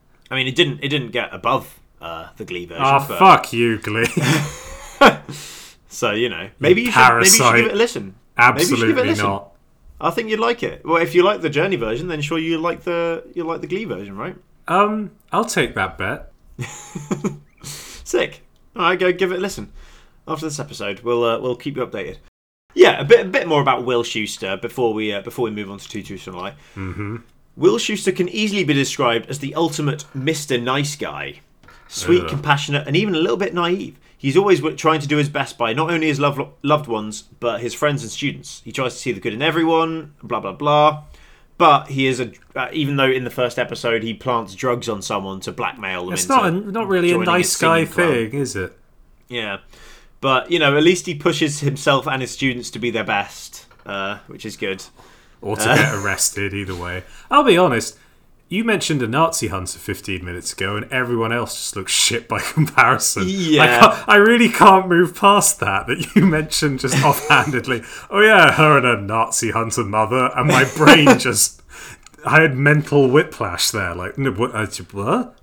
[0.31, 2.83] I mean, it didn't it didn't get above uh, the Glee version.
[2.83, 4.07] Ah, but, fuck you, Glee.
[5.93, 8.15] So you know, maybe you, should maybe you should give it a listen.
[8.35, 9.25] Maybe you should give it a Absolutely listen.
[9.25, 9.51] not.
[10.01, 10.83] I think you'd like it.
[10.83, 13.67] Well, if you like the Journey version, then sure you like the you like the
[13.67, 14.35] Glee version, right?
[14.67, 16.31] Um, I'll take that bet.
[17.63, 18.41] Sick.
[18.75, 19.71] All right, go give it a listen
[20.27, 21.01] after this episode.
[21.01, 22.17] We'll uh, we'll keep you updated.
[22.73, 25.69] Yeah, a bit a bit more about Will Schuester before we uh, before we move
[25.69, 26.55] on to Two Truths and a Lie.
[26.75, 27.17] Mm-hmm.
[27.55, 31.41] Will Schuester can easily be described as the ultimate Mister Nice Guy,
[31.87, 32.29] sweet, Ugh.
[32.29, 33.99] compassionate, and even a little bit naive.
[34.17, 37.59] He's always trying to do his best by not only his loved loved ones but
[37.61, 38.61] his friends and students.
[38.63, 40.13] He tries to see the good in everyone.
[40.23, 41.03] Blah blah blah.
[41.57, 45.01] But he is a uh, even though in the first episode he plants drugs on
[45.01, 46.13] someone to blackmail them.
[46.13, 48.09] It's not a, not really a nice guy singing club.
[48.09, 48.79] thing, is it?
[49.27, 49.57] Yeah,
[50.23, 53.65] but you know, at least he pushes himself and his students to be their best,
[53.85, 54.83] uh, which is good.
[55.41, 57.03] Or to get arrested, either way.
[57.29, 57.99] I'll be honest.
[58.47, 62.39] You mentioned a Nazi hunter 15 minutes ago, and everyone else just looks shit by
[62.53, 63.23] comparison.
[63.23, 63.79] I, Yeah.
[63.79, 67.81] can't, I really can't move past that, that you mentioned just offhandedly.
[68.09, 71.61] Oh, yeah, her and her Nazi hunter mother, and my brain just.
[72.25, 73.93] I had mental whiplash there.
[73.93, 75.35] Like, what?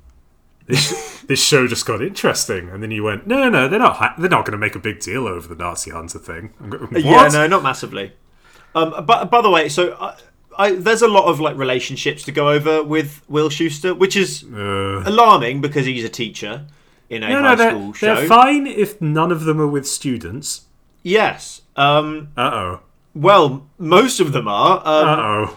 [0.70, 3.96] This, this show just got interesting, and then you went, no, no, they're not.
[3.96, 6.52] ha- They're not going to make a big deal over the Nazi hunter thing.
[6.58, 7.04] What?
[7.04, 8.12] Yeah, no, not massively.
[8.74, 10.16] Um, but by the way, so I,
[10.58, 14.44] I, there's a lot of like relationships to go over with Will Schuester, which is
[14.44, 16.66] Uh, alarming because he's a teacher
[17.08, 18.14] in a no, high no, they're, school show.
[18.14, 20.66] they're fine if none of them are with students.
[21.02, 21.62] Yes.
[21.76, 22.80] Um, Uh oh.
[23.14, 24.78] well, most of them are.
[24.78, 25.56] Um, Uh oh.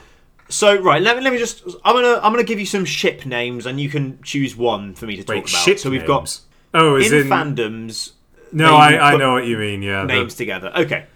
[0.53, 1.63] So right, let me let me just.
[1.83, 5.07] I'm gonna I'm gonna give you some ship names, and you can choose one for
[5.07, 5.49] me to talk Wait, about.
[5.49, 6.41] ship so we've names?
[6.75, 7.27] Oh, got is in, in.
[7.27, 8.11] fandoms
[8.53, 10.01] no, I, I know what you mean, yeah.
[10.01, 10.71] the- names together.
[10.75, 11.07] Okay,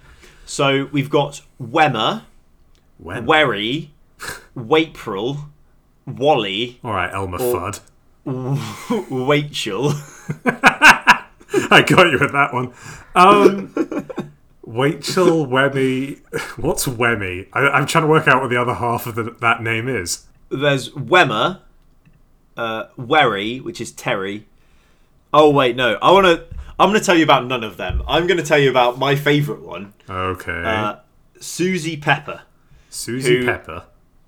[0.45, 2.23] so we've got Wemmer,
[2.97, 3.25] When?
[3.25, 3.91] Werry,
[4.57, 5.45] Wapril,
[6.05, 7.79] Wally, Alright, Elmer Fudd.
[9.27, 9.93] Rachel.
[11.69, 12.73] I got you with that one.
[13.15, 14.26] Um.
[14.67, 16.19] Rachel Wemmy.
[16.57, 17.47] What's Wemmy?
[17.53, 20.25] I, I'm trying to work out what the other half of the, that name is.
[20.49, 21.61] There's Wemmer,
[22.57, 24.43] uh, Werry, which is Terri.
[25.33, 25.97] Oh wait, no.
[26.01, 26.45] I want to.
[26.79, 28.03] I'm going to tell you about none of them.
[28.07, 30.63] I'm going to tell you about my favourite one, Okay.
[30.63, 30.97] uh,
[31.39, 32.41] Susie Pepper.
[32.89, 33.83] Susie Pepper.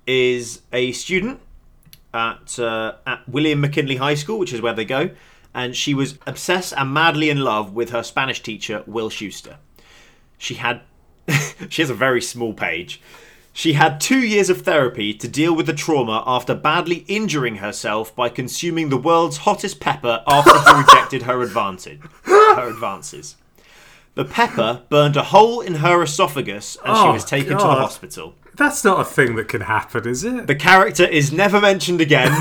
[0.06, 1.40] is a student
[2.12, 5.10] at uh, at William McKinley High School, which is where they go,
[5.54, 9.56] and she was obsessed and madly in love with her Spanish teacher, Will Schuester.
[10.40, 10.80] She had
[11.68, 13.00] she has a very small page.
[13.52, 18.16] She had two years of therapy to deal with the trauma after badly injuring herself
[18.16, 23.36] by consuming the world's hottest pepper after he rejected her advantage, her advances.
[24.14, 27.74] The pepper burned a hole in her esophagus and she Oh, was taken to the
[27.74, 28.34] hospital.
[28.56, 30.46] That's not a thing that can happen, is it?
[30.46, 32.32] The character is never mentioned again.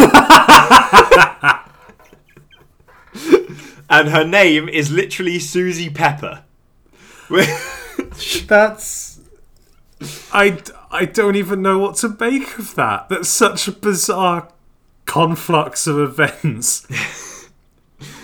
[3.90, 6.44] and her name is literally Susie Pepper.
[8.48, 9.20] That's.
[10.32, 13.10] I, I don't even know what to make of that.
[13.10, 14.48] That's such a bizarre
[15.06, 16.86] conflux of events.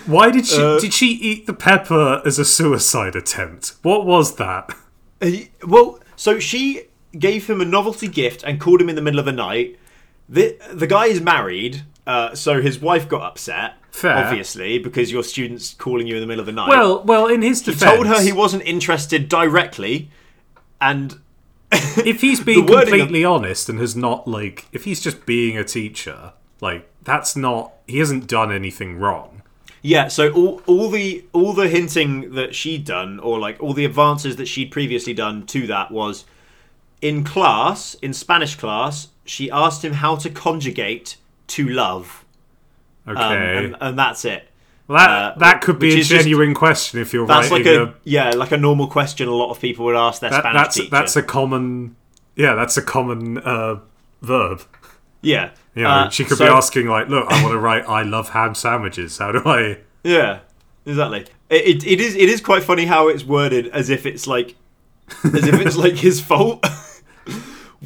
[0.06, 3.74] Why did she Uh, did she eat the pepper as a suicide attempt?
[3.82, 4.74] What was that?
[5.20, 5.30] Uh,
[5.66, 6.84] well, so she
[7.18, 9.78] gave him a novelty gift and called him in the middle of the night.
[10.28, 13.74] The, the guy is married, uh, so his wife got upset.
[13.96, 14.26] Fair.
[14.26, 16.68] Obviously, because your student's calling you in the middle of the night.
[16.68, 20.10] Well, well, in his defense, he told her he wasn't interested directly,
[20.82, 21.18] and
[21.72, 25.56] if he's being wording of- completely honest and has not like if he's just being
[25.56, 29.40] a teacher, like that's not he hasn't done anything wrong.
[29.80, 33.86] Yeah, so all all the all the hinting that she'd done, or like all the
[33.86, 36.26] advances that she'd previously done to that was
[37.00, 42.25] in class, in Spanish class, she asked him how to conjugate to love.
[43.08, 43.18] Okay.
[43.20, 44.48] Um, and, and that's it.
[44.88, 47.64] well, that uh, that could be a is just- genuine question if you're That's like
[47.64, 50.40] writing a, yeah, like a normal question a lot of people would ask their that,
[50.40, 50.90] Spanish that's teacher.
[50.90, 51.96] that's a common
[52.34, 53.76] yeah that's a common uh,
[54.22, 54.62] verb.
[55.22, 55.50] yeah.
[55.74, 58.02] You know, Uh, she could so- be asking like, "Look, I want to write I
[58.02, 59.18] love ham sandwiches.
[59.18, 60.38] How do I?" Yeah,
[60.86, 61.26] exactly.
[61.50, 64.54] It, it, it is it is quite funny how it's worded as if it's like
[65.24, 66.64] as if it's like his fault.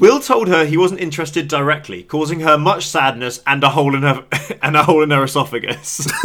[0.00, 4.02] Will told her he wasn't interested directly, causing her much sadness and a hole in
[4.02, 4.24] her
[4.62, 6.06] and a hole in her esophagus.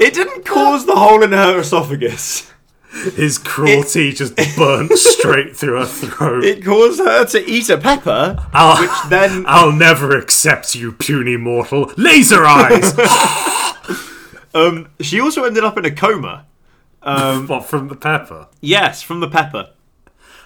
[0.00, 2.50] it didn't cause the hole in her esophagus.
[3.14, 6.44] His cruelty just burnt straight through her throat.
[6.44, 11.36] It caused her to eat a pepper, I'll, which then I'll never accept you, puny
[11.36, 11.92] mortal.
[11.96, 12.98] Laser eyes.
[14.54, 16.46] um, she also ended up in a coma.
[17.02, 18.48] what from the pepper?
[18.60, 19.70] Yes, from the pepper.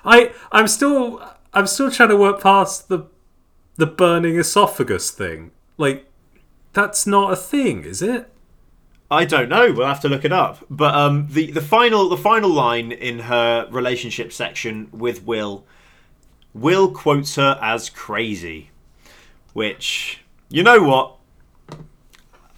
[0.05, 3.07] I I'm still I'm still trying to work past the
[3.77, 5.51] the burning esophagus thing.
[5.77, 6.07] Like
[6.73, 8.31] that's not a thing, is it?
[9.11, 9.73] I don't know.
[9.73, 10.65] We'll have to look it up.
[10.71, 15.65] But um, the the final the final line in her relationship section with Will,
[16.55, 18.71] Will quotes her as crazy,
[19.53, 21.17] which you know what.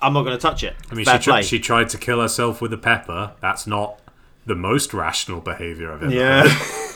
[0.00, 0.74] I'm not going to touch it.
[0.90, 3.34] I mean, she, tri- she tried to kill herself with a pepper.
[3.38, 4.00] That's not
[4.44, 6.42] the most rational behaviour I've ever Yeah.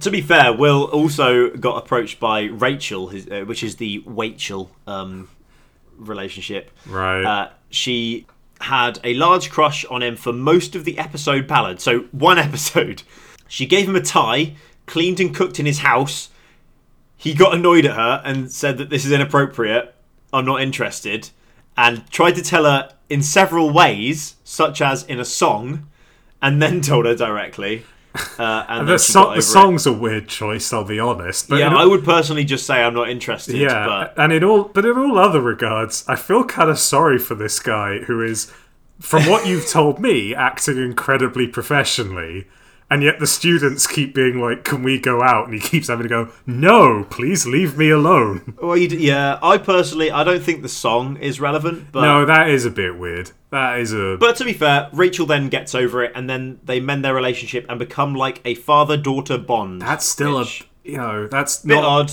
[0.00, 4.68] to be fair, Will also got approached by Rachel, his, uh, which is the Wachel
[4.86, 5.28] um,
[5.96, 6.70] relationship.
[6.86, 7.24] Right.
[7.24, 8.26] Uh, she
[8.60, 11.80] had a large crush on him for most of the episode ballad.
[11.80, 13.02] So one episode,
[13.48, 14.54] she gave him a tie,
[14.86, 16.30] cleaned and cooked in his house.
[17.16, 19.94] He got annoyed at her and said that this is inappropriate.
[20.32, 21.30] I'm not interested,
[21.76, 25.88] and tried to tell her in several ways, such as in a song,
[26.40, 27.84] and then told her directly.
[28.38, 29.42] Uh, and then the, so- the it.
[29.42, 31.48] song's a weird choice, I'll be honest.
[31.48, 33.56] But Yeah, I would personally just say I'm not interested.
[33.56, 37.18] yeah, but and in all, but in all other regards, I feel kind of sorry
[37.18, 38.52] for this guy who is,
[38.98, 42.48] from what you've told me, acting incredibly professionally,
[42.90, 46.02] and yet the students keep being like, "Can we go out?" And he keeps having
[46.04, 50.42] to go, "No, please leave me alone." well, you d- yeah, I personally I don't
[50.42, 51.92] think the song is relevant.
[51.92, 53.30] But No, that is a bit weird.
[53.50, 56.80] That is a But to be fair, Rachel then gets over it, and then they
[56.80, 59.82] mend their relationship and become like a father-daughter bond.
[59.82, 62.12] that's still which- a you know that's bit not odd.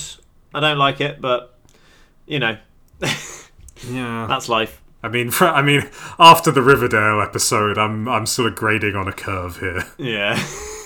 [0.53, 1.57] I don't like it, but
[2.25, 2.57] you know
[3.89, 4.25] yeah.
[4.27, 4.81] that's life.
[5.03, 5.87] I mean, fr- I mean,
[6.19, 9.83] after the Riverdale episode, I'm I'm sort of grading on a curve here.
[9.97, 10.41] Yeah,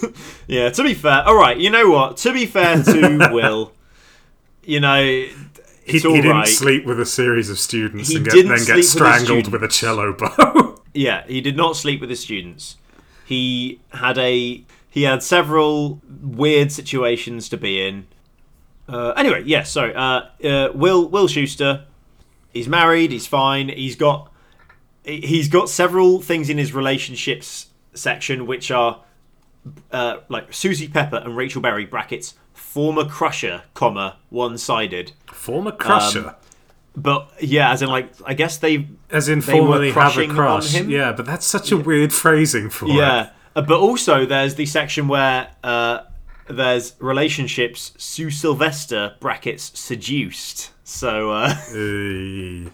[0.48, 0.70] yeah.
[0.70, 1.58] To be fair, all right.
[1.58, 2.18] You know what?
[2.18, 3.72] To be fair to Will,
[4.64, 5.32] you know, He,
[5.86, 6.48] it's he all didn't right.
[6.48, 10.14] sleep with a series of students He and get, then get strangled with, a cello
[10.14, 10.82] bow.
[10.94, 12.76] Yeah, he did not sleep with his students.
[13.26, 18.08] He had a he had several weird situations to be in.
[18.90, 19.64] Uh, anyway, yeah.
[19.64, 21.86] Sorry, uh, uh, Will Will Schuester.
[22.54, 23.12] He's married.
[23.12, 23.70] He's fine.
[23.70, 24.32] He's got
[25.06, 29.02] he- he's got several things in his relationships section which are
[29.92, 35.12] uh, like Suzy Pepper and Rachel Berry brackets former crusher comma one sided.
[35.28, 36.36] Former crusher,
[36.96, 40.72] But yeah, as in like I guess they as in they formerly have a crush.
[40.74, 40.90] him?
[40.90, 42.94] Yeah, but that's such a weird phrasing for it.
[42.94, 46.00] Yeah, Uh, but also there's the section where uh,
[46.52, 47.94] there's relationships.
[47.98, 50.72] Sue Sylvester brackets seduced.
[50.84, 51.54] So uh,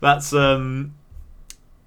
[0.00, 0.94] that's um,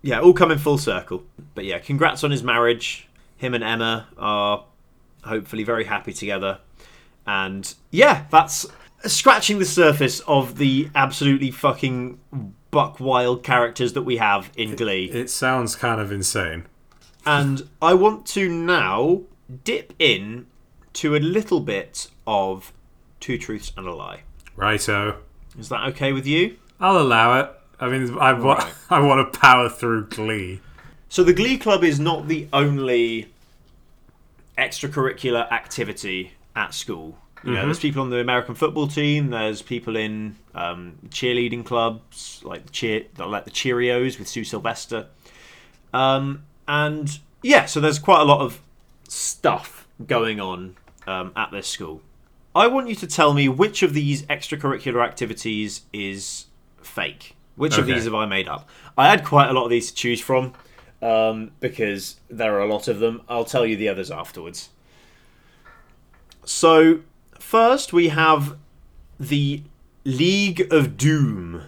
[0.02, 1.24] yeah, all coming full circle.
[1.56, 3.08] But yeah, congrats on his marriage.
[3.38, 4.66] Him and Emma are
[5.24, 6.60] hopefully very happy together.
[7.26, 8.66] And yeah, that's
[9.06, 12.20] scratching the surface of the absolutely fucking
[12.72, 15.06] buck wild characters that we have in Glee.
[15.12, 16.66] it sounds kind of insane.
[17.26, 19.22] And I want to now
[19.64, 20.48] dip in
[20.94, 22.72] to a little bit of
[23.20, 24.22] Two Truths and a Lie.
[24.56, 25.18] Righto.
[25.58, 26.58] Is that okay with you?
[26.80, 27.50] I'll allow it.
[27.80, 28.74] I mean, I, wa- Right.
[28.90, 30.62] I want to power through Glee.
[31.10, 33.30] So the Glee Club is not the only
[34.58, 37.18] extracurricular activity at school.
[37.46, 39.30] You know, there's people on the American football team.
[39.32, 45.08] There's people in um, cheerleading clubs, like the cheer, like the Cheerios with Sue Sylvester.
[45.94, 48.62] Um, and yeah, so there's quite a lot of
[49.10, 52.02] stuff going on um, at this school.
[52.56, 56.46] I want you to tell me which of these extracurricular activities is
[56.82, 57.36] fake.
[57.56, 58.68] Which of these have I made up?
[58.98, 60.54] I had quite a lot of these to choose from
[61.02, 63.22] um, because there are a lot of them.
[63.30, 64.70] I'll tell you the others afterwards.
[66.46, 67.02] So,
[67.40, 68.58] first we have
[69.20, 69.64] the
[70.04, 71.64] League of Doom.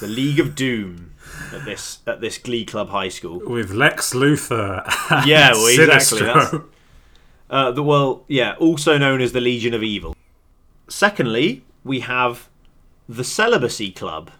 [0.00, 1.08] The League of Doom
[1.52, 3.40] at this at this Glee Club High School.
[3.44, 4.84] With Lex Luthor.
[5.10, 6.64] and Yeah, well, exactly, Sinestro.
[7.50, 10.14] Uh, the well, yeah, also known as the Legion of Evil.
[10.88, 12.48] Secondly, we have
[13.08, 14.30] the Celibacy Club.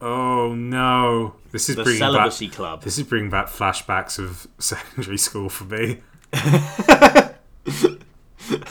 [0.00, 1.34] Oh no!
[1.50, 2.56] This is The bringing Celibacy back.
[2.56, 2.82] Club.
[2.82, 5.98] This is bringing back flashbacks of secondary school for me.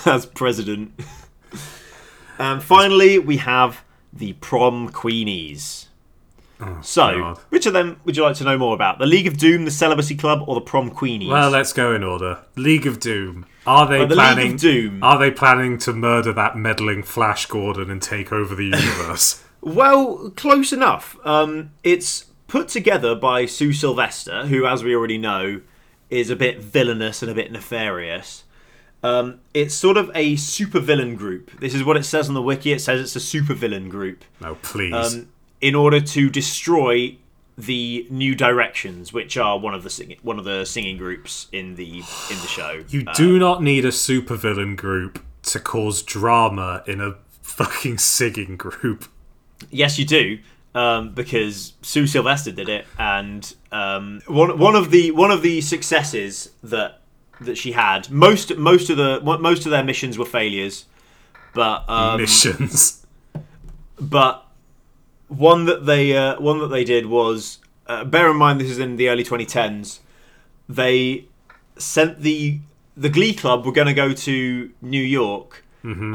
[0.06, 0.94] as president.
[2.40, 5.87] And finally, we have the Prom Queenies.
[6.82, 7.38] So, Oh, God.
[7.50, 8.98] which of them would you like to know more about?
[9.00, 11.30] The League of Doom, the Celibacy Club, or the Prom Queenies?
[11.30, 12.40] Well, let's go in order.
[12.56, 13.46] League of Doom.
[13.66, 14.46] Are they Well, the planning?
[14.46, 15.04] League of Doom.
[15.04, 19.44] Are they planning to murder that meddling Flash Gordon and take over the universe?
[19.60, 21.18] Well, close enough.
[21.26, 25.62] Um, it's put together by Sue Sylvester, who, as we already know,
[26.10, 28.44] is a bit villainous and a bit nefarious.
[29.04, 31.60] Um, it's sort of a supervillain group.
[31.60, 32.72] This is what it says on the wiki.
[32.72, 34.24] It says it's a supervillain group.
[34.42, 34.94] Oh, please.
[34.94, 35.28] um,
[35.62, 37.18] in order to destroy
[37.58, 41.76] the New Directions, which are one of the sing- one of the singing groups in
[41.76, 42.84] the in the show.
[42.90, 48.58] you Uh, do not need a supervillain group to cause drama in a fucking singing
[48.58, 49.06] group.
[49.72, 50.38] yes, you do,
[50.76, 55.62] um, because Sue Sylvester did it, and um, one one of the one of the
[55.62, 57.02] successes that
[57.42, 60.86] that she had most most of the most of their missions were failures,
[61.56, 63.04] but um, Missions.
[64.00, 64.47] but
[65.28, 68.80] one that they uh, one that they did was uh, bear in mind this is
[68.80, 70.00] in the early 2010s.
[70.70, 71.26] They
[71.78, 72.60] sent the
[72.96, 75.64] the Glee Club were going to go to New York,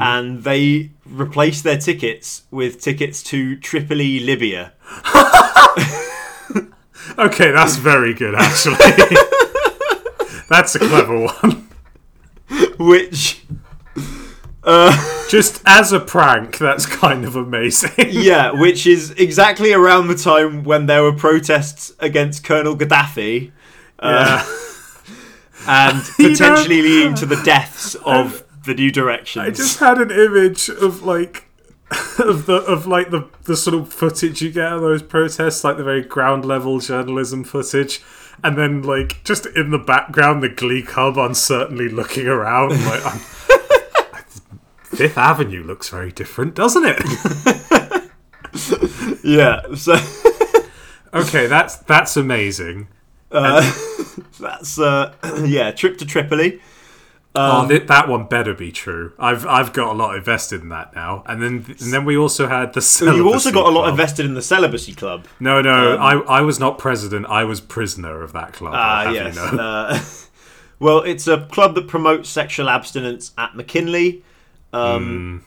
[0.01, 4.73] and they replaced their tickets with tickets to Tripoli, Libya.
[7.17, 8.75] Okay, that's very good, actually.
[10.49, 11.67] that's a clever one.
[12.79, 13.43] Which,
[14.63, 17.91] Uh, just as a prank, that's kind of amazing.
[18.09, 23.51] yeah, which is exactly around the time when there were protests against Colonel Gaddafi.
[23.99, 25.15] Uh, yeah.
[25.67, 29.45] and You know- potentially leading to the deaths of the New Directions.
[29.45, 31.47] I just had an image of like
[32.17, 35.77] of the of like the the sort of footage you get of those protests, like
[35.77, 38.01] the very ground level journalism footage,
[38.43, 43.19] and then like just in the background the Glee Club uncertainly looking around, like I'm,
[44.95, 48.09] Fifth Avenue looks very different, doesn't it?
[49.23, 49.95] yeah, so
[51.13, 52.87] okay, that's that's amazing.
[53.29, 55.13] that's uh,
[55.45, 56.61] yeah, trip to Tripoli.
[57.35, 59.13] oh, that one better be true.
[59.17, 62.47] I've I've got a lot invested in that now, and then and then we also
[62.47, 63.13] had the.
[63.15, 65.25] You also got a lot invested in the celibacy club.
[65.39, 67.25] No, no, I I was not president.
[67.25, 68.73] I was prisoner of that club.
[68.75, 69.35] Ah, yes.
[69.35, 69.63] you know.
[69.63, 69.99] Uh,
[70.79, 74.23] well, it's a club that promotes sexual abstinence at McKinley.
[74.73, 75.45] Um,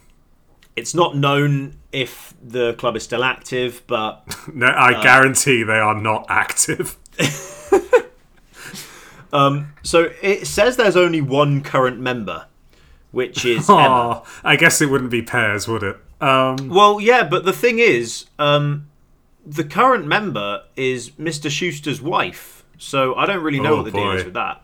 [0.77, 4.23] It's not known if the club is still active, but
[4.55, 6.97] No, I guarantee they are not active.
[9.83, 12.47] so it says there's only one current member,
[13.11, 14.23] which is Emma.
[14.25, 15.97] Oh, I guess it wouldn't be pairs, would it?
[16.21, 18.89] Um, Well, yeah, but the thing is, um,
[19.45, 21.51] the current member is Mr.
[21.51, 24.63] Schuester's wife, so I don't really know Oh, what the deal is with that.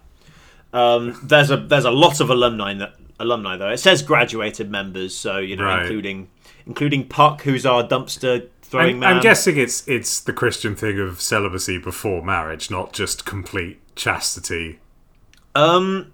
[0.72, 3.70] Um, there's a there's a lot of alumni that, alumni though.
[3.70, 5.82] It says graduated members, so you know, Right.
[5.82, 6.28] including
[6.66, 9.16] including Puck, who's our dumpster throwing I'm, man.
[9.16, 14.78] I'm guessing it's it's the Christian thing of celibacy before marriage, not just complete chastity.
[15.54, 16.12] Um,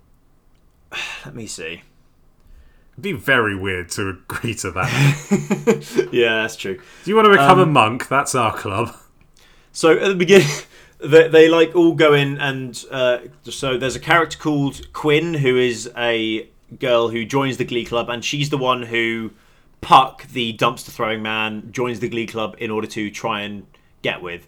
[1.24, 1.82] let me see.
[2.94, 6.08] It'd be very weird to agree to that.
[6.12, 6.74] Yeah, that's true.
[6.76, 8.08] Do you want to become Um, a monk?
[8.08, 8.96] That's our club.
[9.70, 10.48] So at the beginning,
[10.98, 15.56] they, they like all go in, and uh, so there's a character called Quinn who
[15.56, 16.48] is a
[16.78, 19.32] girl who joins the Glee Club, and she's the one who
[19.80, 23.66] Puck, the dumpster throwing man, joins the Glee Club in order to try and
[24.02, 24.46] get with.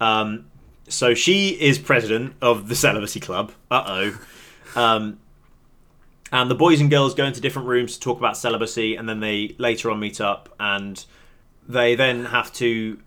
[0.00, 0.46] Um,
[0.88, 3.52] so she is president of the Celibacy Club.
[3.70, 4.80] Uh oh.
[4.80, 5.18] Um,
[6.30, 9.20] and the boys and girls go into different rooms to talk about celibacy, and then
[9.20, 11.04] they later on meet up, and
[11.68, 12.98] they then have to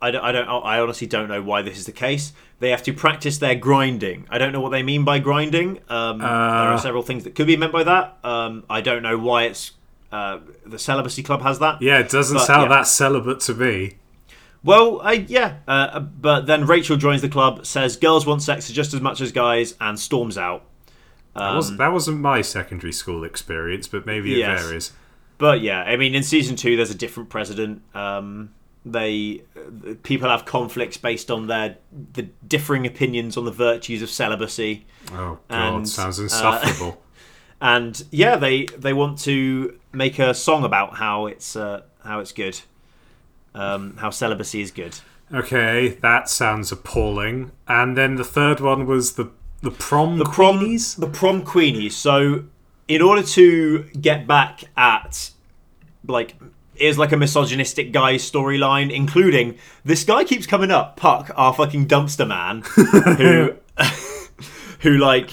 [0.00, 2.32] I don't, I don't I honestly don't know why this is the case.
[2.58, 4.26] They have to practice their grinding.
[4.30, 5.80] I don't know what they mean by grinding.
[5.88, 6.72] Um, there Uh.
[6.74, 8.16] are several things that could be meant by that.
[8.24, 9.72] Um, I don't know why it's
[10.12, 11.82] uh, the celibacy club has that.
[11.82, 12.76] Yeah, it doesn't But, sound yeah.
[12.78, 13.96] that celibate to me.
[14.64, 18.94] Well, I, yeah, uh, but then Rachel joins the club, says girls want sex just
[18.94, 20.64] as much as guys, and storms out.
[21.34, 24.62] That, was, that wasn't my secondary school experience, but maybe it Yes.
[24.64, 24.92] varies.
[25.38, 27.82] But yeah, I mean, in season two, there's a different president.
[27.94, 28.50] Um,
[28.88, 31.76] they uh, people have conflicts based on their
[32.12, 34.86] the differing opinions on the virtues of celibacy.
[35.12, 37.02] Oh god, And, sounds uh, insufferable.
[37.60, 42.32] and yeah, they they want to make a song about how it's uh, how it's
[42.32, 42.60] good,
[43.54, 44.94] um, how celibacy is good.
[45.34, 47.50] okay, that sounds appalling.
[47.66, 49.30] And then the third one was the
[49.62, 50.96] the prom The prom, queenies?
[50.96, 51.92] the prom queenies.
[51.92, 52.44] So,
[52.86, 55.30] in order to get back at
[56.06, 56.36] like.
[56.78, 61.86] Is like a misogynistic guy storyline, including this guy keeps coming up, Puck, our fucking
[61.88, 62.62] dumpster man,
[63.16, 63.54] who,
[64.80, 65.32] who like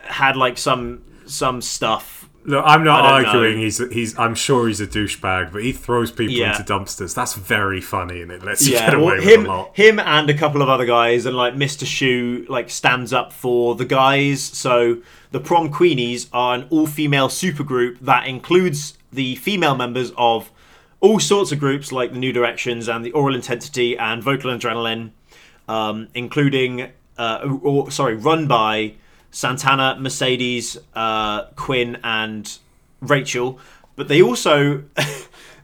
[0.00, 3.54] had like some some stuff Look, I'm not arguing.
[3.56, 3.62] know.
[3.62, 4.18] He's he's.
[4.18, 6.56] I'm sure he's a douchebag, but he throws people Yeah.
[6.58, 7.14] into dumpsters.
[7.14, 9.76] That's very funny, and it lets you yeah, get away well, with him, a lot.
[9.76, 11.84] him, and a couple of other guys, and like Mr.
[11.84, 14.42] Schue, like stands up for the guys.
[14.42, 14.98] So
[15.30, 20.50] the prom queenies are an all-female supergroup that includes the female members of
[21.00, 25.10] all sorts of groups, like the New Directions and the Aural Intensity and Vocal Adrenaline,
[25.68, 28.94] um, including, uh, or sorry, run by
[29.32, 32.58] Santana, Mercedes, uh, Quinn, and
[33.00, 33.58] Rachel.
[33.96, 34.84] But they also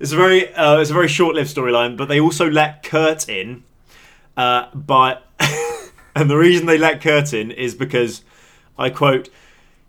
[0.00, 1.96] it's a very uh, it's a very short-lived storyline.
[1.96, 3.62] But they also let Kurt in,
[4.36, 5.26] uh, but
[6.16, 8.22] and the reason they let Kurt in is because
[8.76, 9.28] I quote.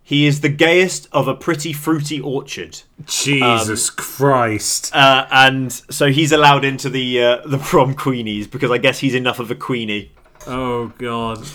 [0.09, 4.89] He is the gayest of a pretty fruity orchard, Jesus Christ!
[4.95, 9.13] uh, and so he's allowed into the uh, the prom queenies because I guess he's
[9.13, 10.11] enough of a queenie.
[10.47, 11.47] Oh god.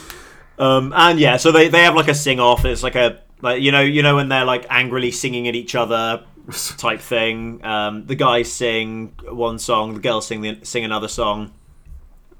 [0.56, 2.64] Um, and yeah, so they, they have like a sing off.
[2.64, 5.74] It's like a like you know you know when they're like angrily singing at each
[5.74, 6.22] other
[6.78, 7.64] type thing.
[7.64, 11.52] Um, the guys sing one song, the girls sing the, sing another song.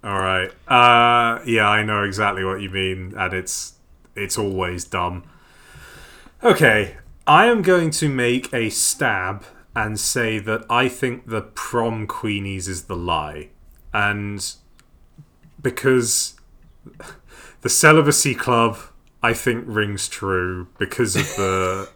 [0.05, 0.53] All right.
[0.69, 3.73] Uh, yeah, I know exactly what you mean, and it's
[4.15, 5.25] it's always dumb.
[6.45, 12.07] Okay, I am going to make a stab and say that I think the prom
[12.07, 13.49] queenies is the lie,
[13.95, 14.55] and
[15.63, 16.39] because
[17.63, 18.77] the celibacy club
[19.23, 21.89] I think rings true because of the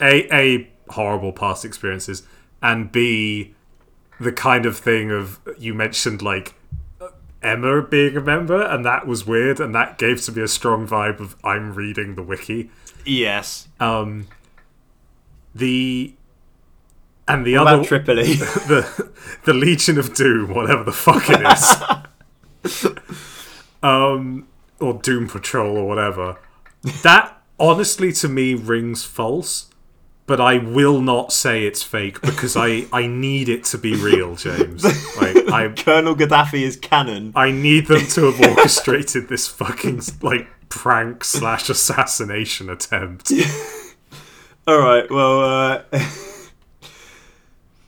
[0.00, 2.22] a a horrible past experiences
[2.62, 3.54] and b
[4.18, 6.54] the kind of thing of you mentioned like
[7.42, 10.88] Emma being a member and that was weird and that gave to me a strong
[10.88, 12.70] vibe of I'm reading the wiki.
[13.06, 13.68] Yes.
[13.80, 14.28] Um
[15.54, 16.14] the
[17.28, 18.34] and the What other Tripoli?
[18.34, 19.10] the
[19.44, 21.40] the Legion of Doom, whatever the fuck it
[22.72, 22.88] is.
[23.82, 24.46] um
[24.80, 26.38] or Doom Patrol or whatever.
[27.02, 29.70] That honestly to me rings false,
[30.26, 34.36] but I will not say it's fake because I I need it to be real,
[34.36, 34.84] James.
[35.16, 37.32] Like I Colonel Gaddafi is canon.
[37.34, 43.32] I need them to have orchestrated this fucking like prank slash assassination attempt.
[44.66, 45.10] All right.
[45.10, 45.82] Well, uh,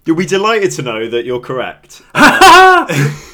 [0.05, 2.03] you'll be delighted to know that you're correct.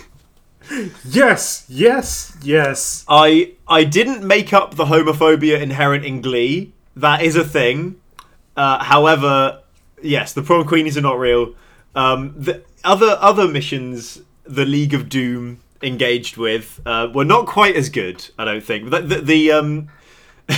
[1.05, 3.05] Yes, yes, yes.
[3.09, 6.73] I I didn't make up the homophobia inherent in Glee.
[6.97, 8.01] That is a thing.
[8.57, 9.61] Uh, however,
[10.03, 11.55] yes, the prom queenies are not real.
[11.95, 17.77] Um, the other other missions, the League of Doom engaged with, uh, were not quite
[17.77, 18.29] as good.
[18.39, 18.91] I don't think.
[18.91, 19.89] The the, the um.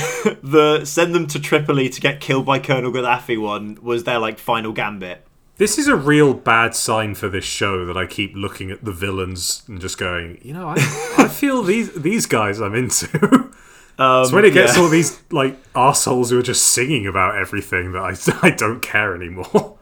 [0.42, 4.36] the send them to Tripoli to get killed by Colonel Gaddafi one was their like
[4.36, 5.24] final gambit.
[5.58, 8.92] This is a real bad sign for this show that I keep looking at the
[8.92, 10.74] villains and just going, you know, I,
[11.16, 13.52] I feel these these guys I'm into.
[13.98, 14.82] Um, it's when it gets yeah.
[14.82, 18.14] all these like assholes who are just singing about everything that I,
[18.46, 19.78] I don't care anymore.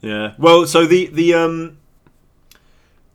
[0.00, 0.34] Yeah.
[0.38, 1.78] Well, so the the um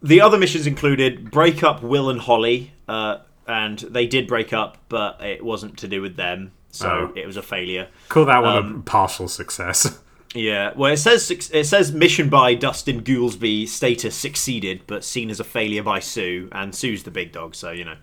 [0.06, 4.78] the other missions included break up Will and Holly, uh, and they did break up,
[4.90, 7.14] but it wasn't to do with them, so Oh.
[7.20, 7.88] it was a failure.
[8.10, 10.00] Call that one a Um, partial success.
[10.34, 10.74] Yeah.
[10.76, 15.46] Well, it says it says mission by Dustin Goolsby status succeeded, but seen as a
[15.46, 17.96] failure by Sue, and Sue's the big dog, so you know.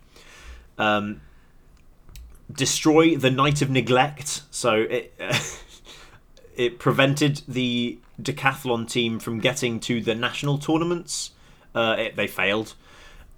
[0.79, 1.21] Um,
[2.51, 4.43] destroy the Night of Neglect.
[4.51, 5.15] So it
[6.57, 11.33] it prevented the decathlon team from getting to the national tournaments.
[11.75, 12.75] Uh, it, they failed.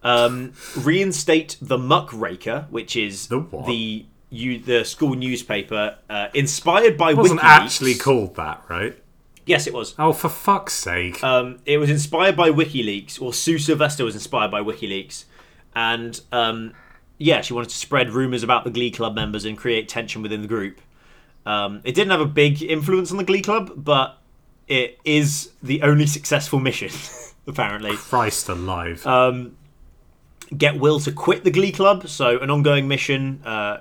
[0.03, 7.11] Um, reinstate the Muckraker, which is The the you the school newspaper uh, inspired by
[7.11, 7.45] It wasn't WikiLeaks.
[7.45, 8.99] actually called that, right?
[9.47, 9.95] Yes, it was.
[9.99, 11.22] Oh, for fuck's sake.
[11.22, 15.24] Um, it was inspired by WikiLeaks, or Sue Sylvester was inspired by WikiLeaks,
[15.76, 16.72] and um,
[17.18, 20.43] yeah, she wanted to spread rumors about the Glee Club members and create tension within
[20.43, 20.80] the group.
[21.47, 24.18] Um, it didn't have a big influence on the Glee Club, but
[24.66, 26.91] it is the only successful mission,
[27.47, 27.97] apparently.
[27.97, 29.07] Christ alive.
[29.07, 29.57] Um,
[30.57, 33.41] get Will to quit the Glee Club, so an ongoing mission.
[33.45, 33.79] Uh,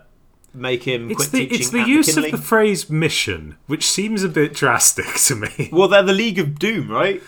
[0.53, 2.32] make him it's quit the teaching it's the use McKinley.
[2.32, 5.70] of the phrase mission, which seems a bit drastic to me.
[5.72, 7.22] Well, they're the League of Doom, right?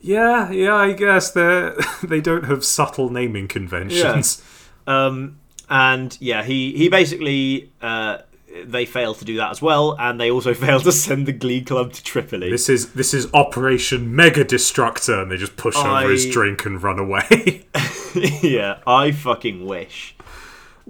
[0.00, 1.72] Yeah, yeah, I guess they
[2.02, 4.42] they don't have subtle naming conventions.
[4.86, 8.18] Um, and yeah, he he basically uh,
[8.64, 11.62] they failed to do that as well, and they also failed to send the Glee
[11.62, 12.50] Club to Tripoli.
[12.50, 16.82] This is this is Operation Mega Destructor, and they just push over his drink and
[16.82, 17.64] run away.
[18.42, 20.16] yeah, I fucking wish.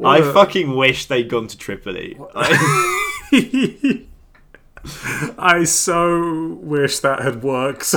[0.03, 2.19] I fucking wish they'd gone to Tripoli.
[2.35, 4.07] I-
[5.39, 7.95] I so wish that had worked.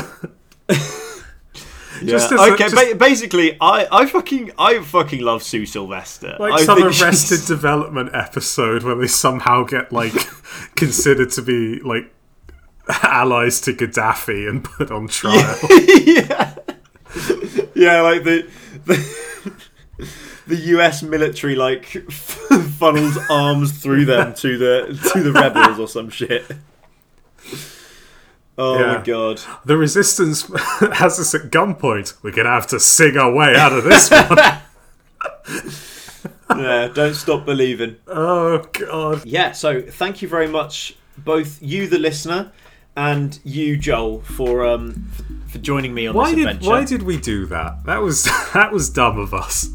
[2.02, 2.12] yeah.
[2.12, 6.36] Just as a- okay, just- ba- basically, I, I fucking I fucking love Sue Sylvester.
[6.40, 10.14] like I some think she's- Arrested Development episode where they somehow get like
[10.76, 12.12] considered to be like
[13.04, 15.58] allies to Gaddafi and put on trial.
[16.06, 16.56] yeah,
[17.76, 18.48] yeah, like the
[18.86, 20.06] the,
[20.48, 21.02] the U.S.
[21.02, 26.46] military like funnels arms through them to the to the rebels or some shit.
[28.58, 28.98] Oh Yeah.
[28.98, 29.42] my god!
[29.66, 30.44] The resistance
[30.94, 32.14] has us at gunpoint.
[32.24, 35.72] We're gonna have to sing our way out of this one.
[36.58, 37.98] Yeah, don't stop believing.
[38.08, 39.26] oh god.
[39.26, 42.52] Yeah, so thank you very much, both you, the listener,
[42.96, 45.10] and you, Joel, for um
[45.48, 46.70] for, joining me on Why this did adventure.
[46.70, 47.84] why did we do that?
[47.86, 49.70] That was that was dumb of us.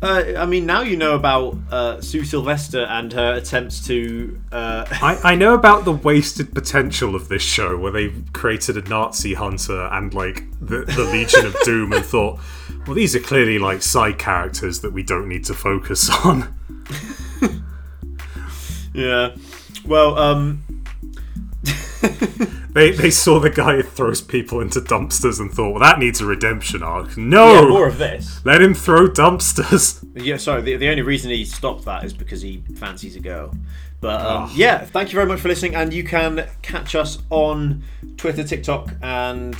[0.00, 4.40] Uh, I mean, now you know about uh, Sue Sylvester and her attempts to.
[4.52, 8.88] Uh, I, I know about the wasted potential of this show where they created a
[8.88, 12.38] Nazi hunter and like the, the Legion of Doom and thought,
[12.86, 16.54] well, these are clearly like side characters that we don't need to focus on.
[18.94, 19.34] yeah.
[19.84, 20.62] Well, um.
[22.00, 22.08] They
[22.72, 26.20] They they saw the guy who throws people into dumpsters and thought, well, that needs
[26.20, 27.16] a redemption arc.
[27.16, 28.40] No, Yeah, more of this.
[28.44, 30.04] let him throw dumpsters.
[30.18, 30.62] Yeah, sorry.
[30.62, 33.54] The, the only reason he stopped that is because he fancies a girl.
[34.00, 37.84] But um, yeah, thank you very much for listening, and you can catch us on
[38.16, 39.54] Twitter, TikTok, and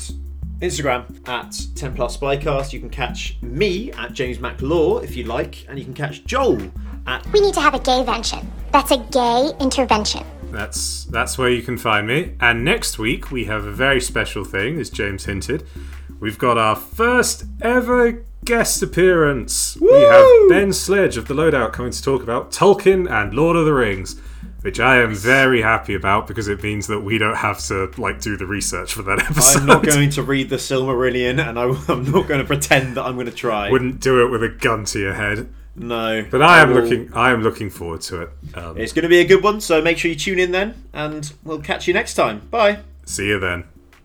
[0.61, 2.72] Instagram at 10 Plus Spycast.
[2.72, 6.70] You can catch me at James McLaw if you like, and you can catch Joel
[7.07, 8.51] at We need to have a gay vention.
[8.72, 10.24] That's a gay intervention.
[10.51, 12.34] That's that's where you can find me.
[12.40, 15.64] And next week we have a very special thing, as James hinted.
[16.20, 19.76] We've got our first ever guest appearance.
[19.80, 23.66] We have Ben Sledge of the Loadout coming to talk about Tolkien and Lord of
[23.66, 24.18] the Rings,
[24.62, 28.20] which I am very happy about because it means that we don't have to like
[28.20, 29.61] do the research for that episode.
[29.61, 33.05] I'm not going to read the Silmarillion, and I, am not going to pretend that
[33.05, 33.70] I'm going to try.
[33.70, 35.49] Wouldn't do it with a gun to your head.
[35.79, 37.12] No, But I am looking.
[37.14, 38.31] I am looking forward to it.
[38.55, 40.74] Um, It's going to be a good one, so make sure you tune in then,
[40.93, 42.41] and we'll catch you next time.
[42.51, 42.81] Bye.
[43.05, 43.64] see you then.